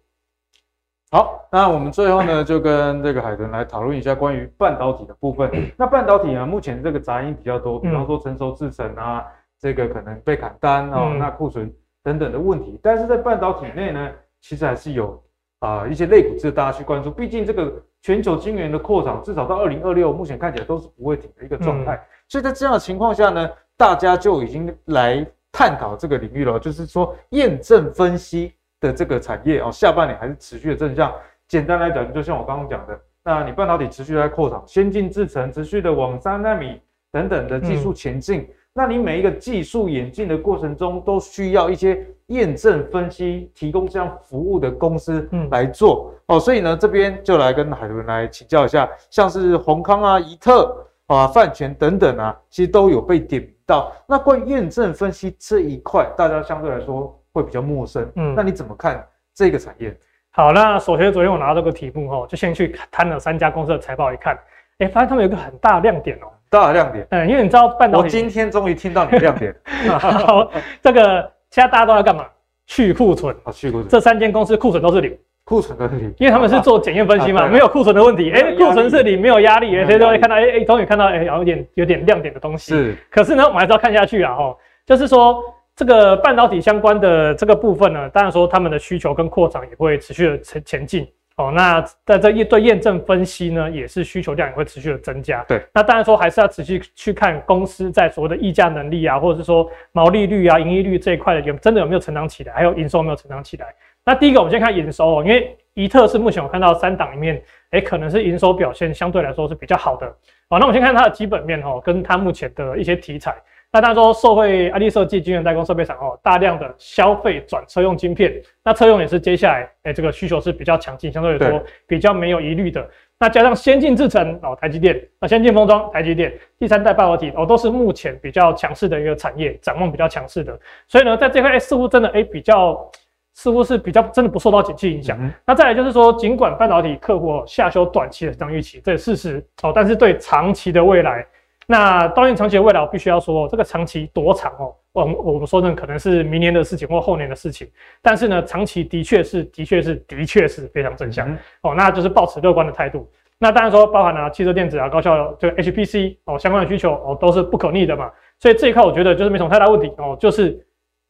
[1.11, 5.51] 好，那我们最后呢，就跟这个海豚来讨论一下关于半导体的部分。
[5.75, 9.25] 那半导体呢，目前这个杂音比较多，比方说成熟制程啊，
[9.59, 11.69] 这个可能被砍单哦，那库存
[12.03, 12.79] 等等的问题。
[12.81, 14.11] 但是在半导体内呢，
[14.41, 15.21] 其实还是有
[15.59, 21.95] 啊、呃、一些类股值得大家去关注，毕竟这个全球晶圆的扩厂，至少到二零二六，目前看起来都是不会停的一个状态。
[21.95, 31.13] 嗯、所以在这样的情况下呢，大家就已经来探讨这个领域了，就是说验证分析的这个产业哦，下半年还是持续的正向。
[31.47, 36.79] 简单来讲，就像我刚刚讲的，那你半导体持续在扩厂，先进制程持续的往三纳米
[37.11, 38.41] 等等的技术前进。
[38.41, 46.39] 嗯那你每一个技术演进的过程中，都需要一些验证分析提供这样服务的公司来做、嗯、哦。
[46.39, 53.91] 所以呢，这边就来跟海豚来请教一下，像是宏康啊、怡特啊、泛泉等等啊，其实都有被点名到。
[54.07, 58.09] 那关于验证分析这一块，大家相对来说会比较陌生。
[58.15, 59.97] 嗯，那你怎么看这个产业？
[60.29, 64.35] 好，那首先昨天我拿到这个题目哦，就先去摊了三家公司的财报一看，
[64.77, 66.27] 哎、欸，发现他们有一个很大的亮点哦。
[66.49, 69.55] 大的亮点，嗯，因为你知道半导体，我今天终于听到你的亮点。
[69.99, 70.49] 好，
[70.81, 71.21] 这个
[71.51, 72.25] 现在大家都在干嘛？
[72.65, 73.35] 去库存。
[73.43, 73.87] 啊，去库存。
[73.87, 78.31] 这三间公司库存都是零，库存都是零，因为他们是做检验分析嘛，没有库存的问题。
[78.31, 82.73] 哎，库存是零，没有压力，所以都会看到，哎哎，终于看到，哎，有点有点亮点的东西。
[82.73, 82.97] 是。
[83.09, 85.43] 可是呢，我们还是要看下去啊，哈，就是说
[85.75, 91.07] 这个半导体相关的这个部分呢，当然说他们的需求跟扩张也会持续的前前进。
[91.39, 95.41] 哦，那在这一对验证分析呢，也是需求量也会持续的增加。
[95.47, 103.73] 对，那当然说还是要持续去看公司在所谓的议价能力啊，或者是说毛利率啊、盈利率这一块的有真的有没有成长起来，还有营收有没有成长起来。
[104.03, 110.05] 那第一个我们先看营收哦，因为怡特是目前我看到三档里面，哎，可能是营收表现相对来说是比较好的。
[110.49, 113.33] 好，那我们先看它的基本面哦，跟它目前的一些题材。
[113.71, 122.89] 那大家说，受惠 IC 设计、晶圆代工设备厂哦，大量的消费转车用晶片，那车用也是接下来哎、欸、这个需求是比较强劲，相对来说比较没有疑虑的。
[123.19, 130.57] 那加上先进制程哦，台积电，那先进封装台积电，第三代半导体哦，都是目前比较强势的一个产业，展望比较强势的。
[130.87, 132.89] 所以呢，在这块、欸、似乎真的哎、欸、比较
[133.35, 135.15] 似乎是比较真的不受到景气影响。
[135.21, 141.23] 嗯、那再来就是说，尽管半导体客户下修短期的成长预期，这是事实哦，但是对长期的未来，
[141.71, 144.73] 那当然长期的未来我必须要说，这个长期多长哦？
[144.91, 147.69] 我我们说呢，可能是明年的事情或后年的事情，
[148.01, 153.07] 但是呢，长期的确是的确是的确是非常正向、嗯、哦，那就是抱持乐观的态度。
[153.37, 158.11] 那当然说，包含了汽车电子啊、高效这个 HPC 哦相关的需求哦，都是不可逆的嘛。
[158.39, 160.59] 所以这一块我觉得就是没什么太大问题哦，就是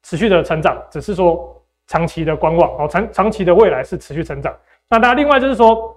[0.04, 1.56] 持续的成长，只是说
[1.88, 4.54] 长期的观望哦，长长期的未来是持续成长。
[4.90, 5.96] 那当然另外就是说，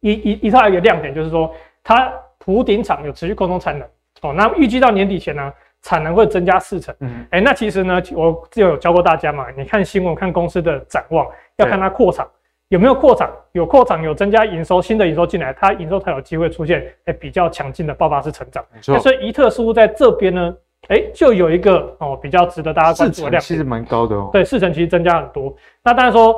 [0.00, 2.12] 一一一套一个亮点就是说，它
[2.44, 3.86] 埔顶厂有持续扩充产能
[4.22, 6.92] 哦，那预计到年底前呢，产能会增加四成。
[6.98, 11.24] 嗯，哎，那其实呢，我之前有教过大家嘛，你看新闻看公司的展望，
[11.56, 12.28] 要看它扩厂。
[12.68, 13.30] 有没有扩厂？
[13.52, 18.64] 有扩厂，有增加营收，新的营收进来，它营收才有机会出现哎比较强劲的爆发式成长。
[18.80, 20.54] 所以一特似乎在这边呢，
[20.88, 23.40] 哎，就有一个哦比较值得大家关注的量。
[23.40, 24.30] 其实蛮高的哦。
[24.32, 25.54] 对，四成其实增加很多。
[25.84, 26.34] 那当然说，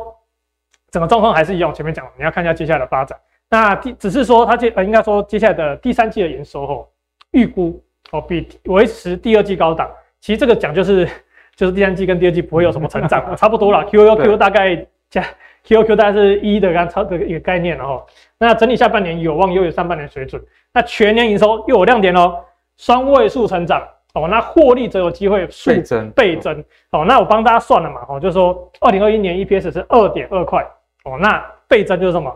[0.91, 3.19] 整个状况还是一样，前面讲你要看一下接下来的发展。
[3.57, 6.89] 那第只是说它接呃应该说接下来的第三季的营收哦，
[7.31, 7.81] 预估
[8.11, 9.89] 哦比维持第二季高档。
[10.21, 11.09] 其实这个讲就是
[11.55, 13.85] 就是第三季跟第二季不会有什么成长， 差不多了。
[13.85, 15.25] Q O Q 大概加。
[15.67, 18.05] Q O Q 大概是一的刚超的一个概念，了哈
[18.39, 20.43] 那整体下半年有望优于上半年水准，
[20.75, 22.37] 那全年营收又有亮点哦，
[22.77, 23.83] 双位数成长
[24.13, 30.63] 哦，那获利则有机会倍增倍增哦，那我帮大家算了嘛，哦，就是说二零二一年 E P S 是二点二块
[31.05, 32.31] 哦，那倍增就是什么？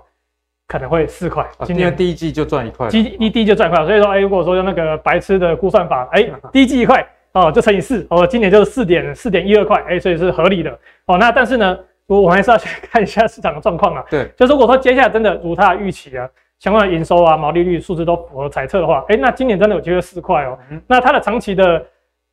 [0.69, 10.71] 可能会四块，今年第一季就赚一块，第一第一季就赚一块，所以说哎，如果说用那个白痴的估算法，哎， 第一季一块哦，就乘以四哦，今年就是四点四点一二块，哎，所以是合理的
[11.07, 11.77] 哦，那但是呢？
[12.07, 14.03] 我我还是要去看一下市场的状况啊。
[14.09, 16.27] 对，就是如果说接下来真的如他的预期啊，
[16.59, 20.59] 相关的营收啊、毛利率数字都符合猜测的话，哎，那今年真的有机会四块哦。
[20.71, 21.85] 嗯、那它的长期的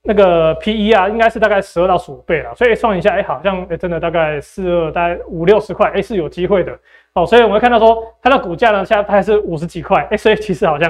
[0.05, 2.53] 那个 P/E 啊，应该是大概十二到十五倍了。
[2.55, 6.77] 所以算一下，哎，好像哎真的大概四二，大概五六十块，哎，是有机会的。
[7.13, 10.89] 哦，所以我们会看到说它的股价呢，现在大概是五十几块，哎，所以其实好像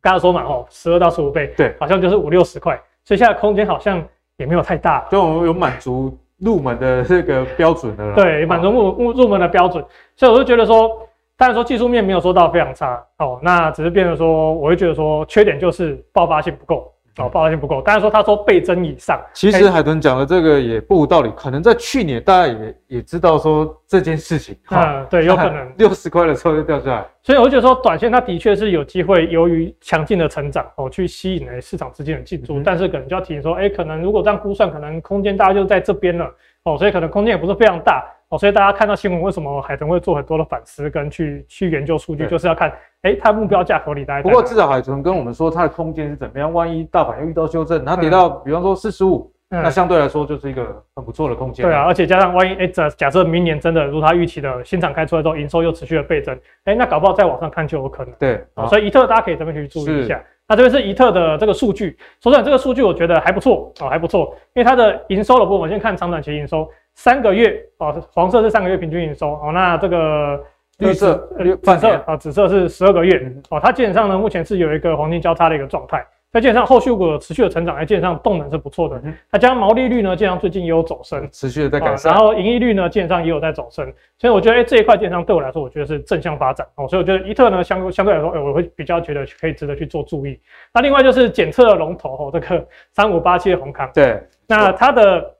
[0.00, 4.02] 刚刚说嘛，哦，十二到十五倍，对，好像就是五六十块，所以现在空间好像
[4.36, 6.16] 也没有太大，就我们有满足。
[6.42, 9.84] 入门的这个标准的了，对，满足入入入门的标准，
[10.16, 11.06] 所以我就觉得说，
[11.36, 16.90] 当然说技术面没有说到非常差哦，那只是变成说，我会觉得说缺点就是爆发性不够。
[17.18, 17.82] 哦，爆发性不够。
[17.82, 19.20] 当然说，他说倍增以上。
[19.34, 24.56] 其实海豚讲的这个也不无道理，可能在去年大家也也知道说这件事情。
[24.70, 27.06] 嗯，对，有可能六十块的时候就掉下来。
[27.22, 32.58] 所以我觉得说，短线它的确是有机会由于强劲的成长哦，去吸引了市场资金的进驻。
[32.58, 36.32] 嗯、但是可能就要提醒说，哎、欸，可能如果这样估算，可能空间大概就在这边了
[36.62, 38.38] 哦，所以可能空间也不是非常大哦。
[38.38, 42.72] 所以大家看到新闻，为什么海豚会做很多的反思跟去去研究数据，就是要看。
[43.02, 44.22] 哎，它目标价合理，大概。
[44.22, 46.52] 不过至少海豚跟我们说，它的空间是怎么样？
[46.52, 51.64] 万一大盘又遇到修正，它跌到，比方说四十五，那相对来说就是一个很不错的空间。
[51.64, 58.12] 对啊，而且加上万一哎，假假设明年真的如它预期的新厂开出来之后，营收又持续的倍增，哎，那搞不好再往上看就有可能。
[58.18, 60.22] 对，所以宜特大家可以这边去注意一下。
[60.46, 70.38] 那这边是宜特的这个数据，说实在，这个数据我觉得还不错哦，还不错，因为它的营收的部分，我先看长短期营收，三个月哦，黄色是三个月平均营收哦，那这个。
[70.80, 71.16] 绿色、
[71.62, 73.60] 紫色啊，紫色是十二个月哦。
[73.60, 76.04] 它基本上呢，目前是有一个黄金交叉的一个状态。
[76.32, 79.02] 那基本上后续如果持续的成长，哎，基本上动能是不错的。
[79.32, 82.12] 它加上毛利率呢，基本上最近也有走升，持续的在改善。
[82.12, 83.92] 然后盈利率呢，基本上也有在走升。
[84.16, 86.86] 所以我觉得，哎，这一块基本上对我来说，我觉得是正向发展哦。
[86.86, 90.40] 所以我觉得伊特呢，相相对来说，哎，我会比较觉得可以值得去做注意。
[90.72, 93.90] 那另外就是检测的龙头哦，这个三五八七的红康。
[93.92, 95.34] 对，那它的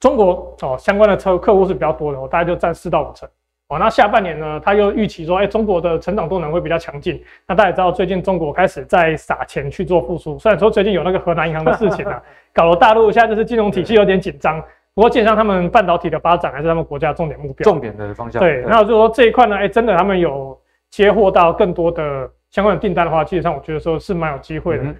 [0.00, 3.28] 中国哦相关的车客户是比较多的哦，大概就占四到五成。
[3.68, 7.22] 哦，那下半年呢，他又预期说，哎，中国的成长动能会比较强劲。
[7.46, 10.38] 那大家也知道，最近中国开始在撒钱去做复苏。
[10.38, 12.22] 虽然说最近有那个河南银行的事情啊，
[12.54, 14.58] 搞得大陆现在就是金融体系有点紧张。
[14.94, 18.40] 不过，基本上他们半导体的发展还是他们国家重点目标，重点的方向。
[18.40, 20.58] 对，那就是说这一块呢，哎，真的他们有
[20.90, 24.84] 接获到更多的相关的订单的话，基本上我觉得说是蛮有机会的。
[24.84, 24.96] 嗯、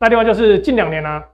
[0.00, 1.24] 那另外就是近两年呢、啊。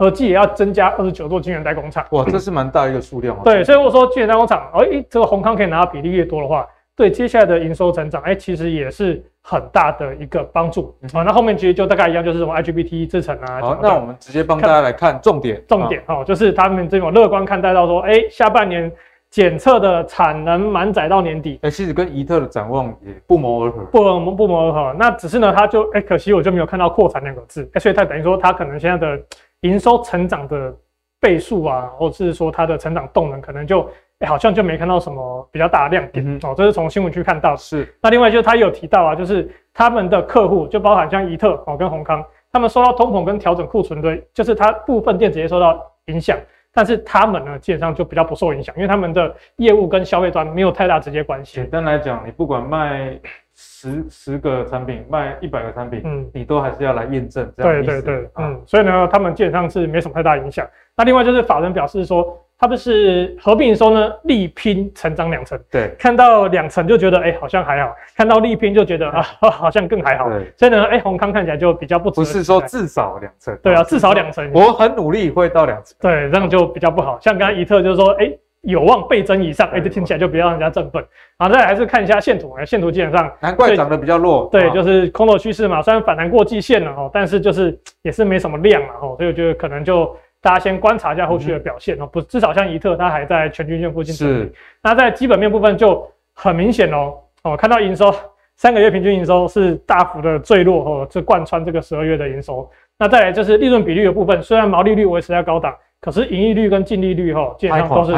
[0.00, 3.42] 合计也要增加二十九座晶圆代工厂，哇，这是蛮大一个数量啊。
[3.44, 10.84] 对，所以我说晶圆代工厂，哎、欸，这个宏康可以拿到比例越多的话，对接下来的营收成长，哎、欸，其实也是很大的一个帮助。
[10.84, 13.60] 好、嗯哼，那后面其实就大概一样，就是什么 IGBT 制程啊。
[13.60, 18.90] 好，那我们直接帮大家来看重点，重点哈，就是他们这种乐观看待到说，哎、欸，下半年
[19.28, 21.58] 检测的产能满载到年底。
[21.60, 24.96] 哎、欸，其实跟宜特的展望也不谋而合，不不不谋而合。
[24.98, 29.22] 那只是呢，他就哎、欸，可惜我就没有看到扩产两个字，哎、欸，所以他等于说他可能现在的。
[29.62, 30.74] 营收成长的
[31.20, 33.88] 倍数啊，或者是说它的成长动能，可能就
[34.26, 36.54] 好像就没看到什么比较大的亮点、嗯、哦。
[36.56, 37.56] 这是从新闻区看到的。
[37.56, 37.94] 是。
[38.02, 46.38] 那另外就是他有提到啊，就是他们的客户就包含像宜特哦跟宏康，他们受到通膨跟调整库存的，就是它部分电子业受到影响，
[46.72, 51.56] 但是他们呢，基本上就比较不受影响，因为他们的业务跟消费端没有太大直接关系。
[51.56, 53.18] 简单来讲，你不管卖
[53.62, 57.84] 十十个产品，卖一百个产品，嗯，你都还是要来验证这样。
[57.84, 60.66] 对对对，嗯，所以呢，他们基本上是没什么太大影响。
[60.96, 62.36] 那另外就是法人表示说。
[62.62, 65.58] 他们是合并的时候呢，力拼成长两成。
[65.70, 70.28] 对，看到两成就觉得哎、欸，好像还好；看到力拼就觉得啊， 好像更还好。
[70.58, 73.58] 所以呢，哎、欸，閎康看起来就比较不不是说至少两成。
[73.62, 74.46] 对啊，至少两成。
[74.52, 75.96] 我很努力会到两成。
[76.02, 77.18] 对，这样就比较不好。
[77.18, 81.04] 像刚刚宜特就是说，哎、欸，有望倍增以上，哎、欸，这听起来就比较让人家振奋。
[81.38, 84.48] 然后再来还是看一下线图，线图基本上难怪涨得比较弱。
[84.52, 90.16] 对，就是空头趋势嘛，虽然反弹过季线了哦，但是就是也是没什么量了哦，所以我觉得可能就。
[90.42, 94.14] 大家先观察一下后续的表现哦，不，至少像宜特，它还在全均线附近。
[94.14, 94.50] 是。
[94.82, 98.10] 那在基本面部分就很明显哦，哦，看到营收
[98.56, 102.66] 三个月平均营收是大幅的坠落哦，这贯穿这个十二月的营收。
[102.98, 108.12] 那再来就是利润比率的部分，虽然毛利率维持在高档，可是盈利率跟净利率哈，基本上都是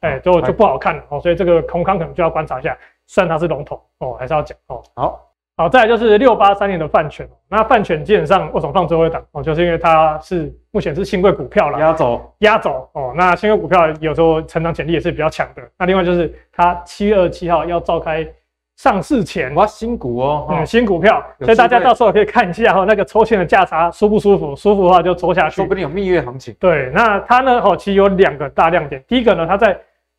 [0.00, 2.76] 哎，就就不好看了哦，所以这个空康可能就要观察一下，
[3.06, 4.82] 虽然它是龙头哦，还是要讲哦。
[4.94, 5.24] 好。
[5.60, 9.42] 好，再来就是六八三年的泛权，那泛权基本上为什么放最后一档哦？
[9.42, 13.12] 就是因为它是目前是新贵股票了，压轴压轴哦。
[13.16, 15.62] 那新贵股票有时候成长潜力也是比较强的。
[15.76, 18.24] 那另外就是它七月二十七号要召开
[18.78, 24.54] 上市前，哇，新股哦，嗯，新股票，所以大家到时候可以看一下哈，那个抽签的价差舒不舒服？
[24.54, 26.54] 舒服的话就抽下去，说不定有蜜月行情。
[26.60, 29.76] 对，那它呢，哦，其实有两个大亮点，第一个呢，它在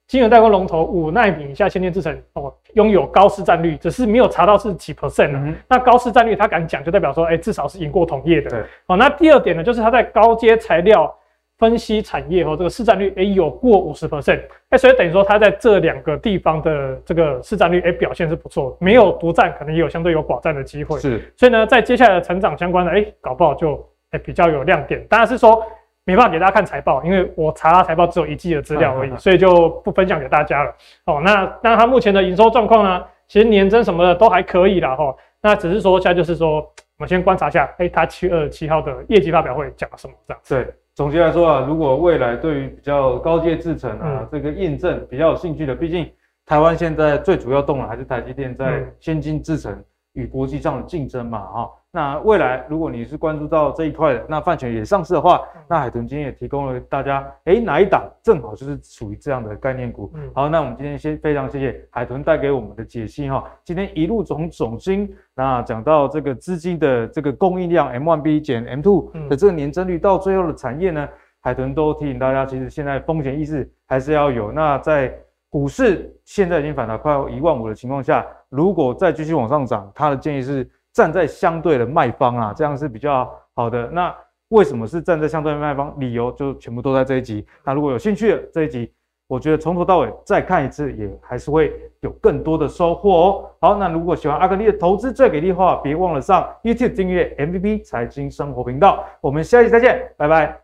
[0.07, 5.55] 金圆代工龙头五纳米以下先进制程哦，拥有高市占率，只是没有查到是几 percent 呢？
[5.65, 8.49] 那高市占率它敢讲，就代表说，哎、欸，至少是赢过同业的。
[8.49, 11.15] 对，哦，那第二点呢，就是它在高阶材料
[11.59, 20.97] 分析产业哦，这个市占率哎、欸、有过五十 percent，哎，所以等于说它在这两个地方的这个市占率哎、欸、表现是不错，没有独占，可能也有相对有寡占的机会。
[20.99, 23.75] 是，所以呢，在接下来的成长相关的哎、欸，搞不好就
[24.11, 25.05] 哎、欸、比较有亮点。
[25.07, 25.63] 当然是说。
[26.05, 30.73] 没办法给大家看财报，因为我查他财报只有一季的资料而已， 所以就不分享给大家了。
[31.05, 33.05] 哦，那那它目前的营收状况呢？
[33.27, 34.95] 其实年增什么的都还可以啦。
[34.95, 35.15] 哈。
[35.39, 40.13] 那只是说现在就是说，我们先观察一下，哎，它七月二十七号的业绩发表会讲了什么？
[40.27, 40.55] 这样子。
[40.55, 46.05] 对，总结来说啊，如果未来对于比较高阶制程啊、嗯、这个验证比较有兴趣的，毕竟
[46.45, 49.81] 台湾现在最主要动的还是台积电在先进制程
[50.11, 51.69] 与国际上的竞争嘛，哈。
[51.91, 60.11] 那未来，如果你是关注到这一块的，那泛权也上市的话，那海豚今天也提供了大家，哎、欸，哪一档正好就是属于这样的概念股。
[60.13, 63.43] 嗯、好，那我们今天先非常谢谢海豚带给我们的解析哈。
[63.63, 71.09] 今天一路从总经，那讲到这个资金的这个供应量，M one B 减 M two 的这个年增率，到最后的产业呢，
[71.41, 74.51] 海豚都提醒大家，其实现在风险意识还是要有。
[74.51, 75.11] 那在
[75.49, 80.69] 股市现在已经反弹快要一万五的情况下，如果再继续往上涨，他的建议是。
[80.93, 83.87] 站在相对的卖方啊，这样是比较好的。
[83.87, 84.15] 那
[84.49, 85.93] 为什么是站在相对的卖方？
[85.99, 87.45] 理由就全部都在这一集。
[87.63, 88.91] 那如果有兴趣的这一集，
[89.27, 93.45] 我觉得从头到尾再看一次，也还是会有更多的收获哦。
[93.61, 99.05] 好，那如果喜欢阿格力的投资最给力的话，别忘了上 YouTube 订阅 MVP 财经生活频道。
[99.21, 100.59] 我们下期再见，拜拜。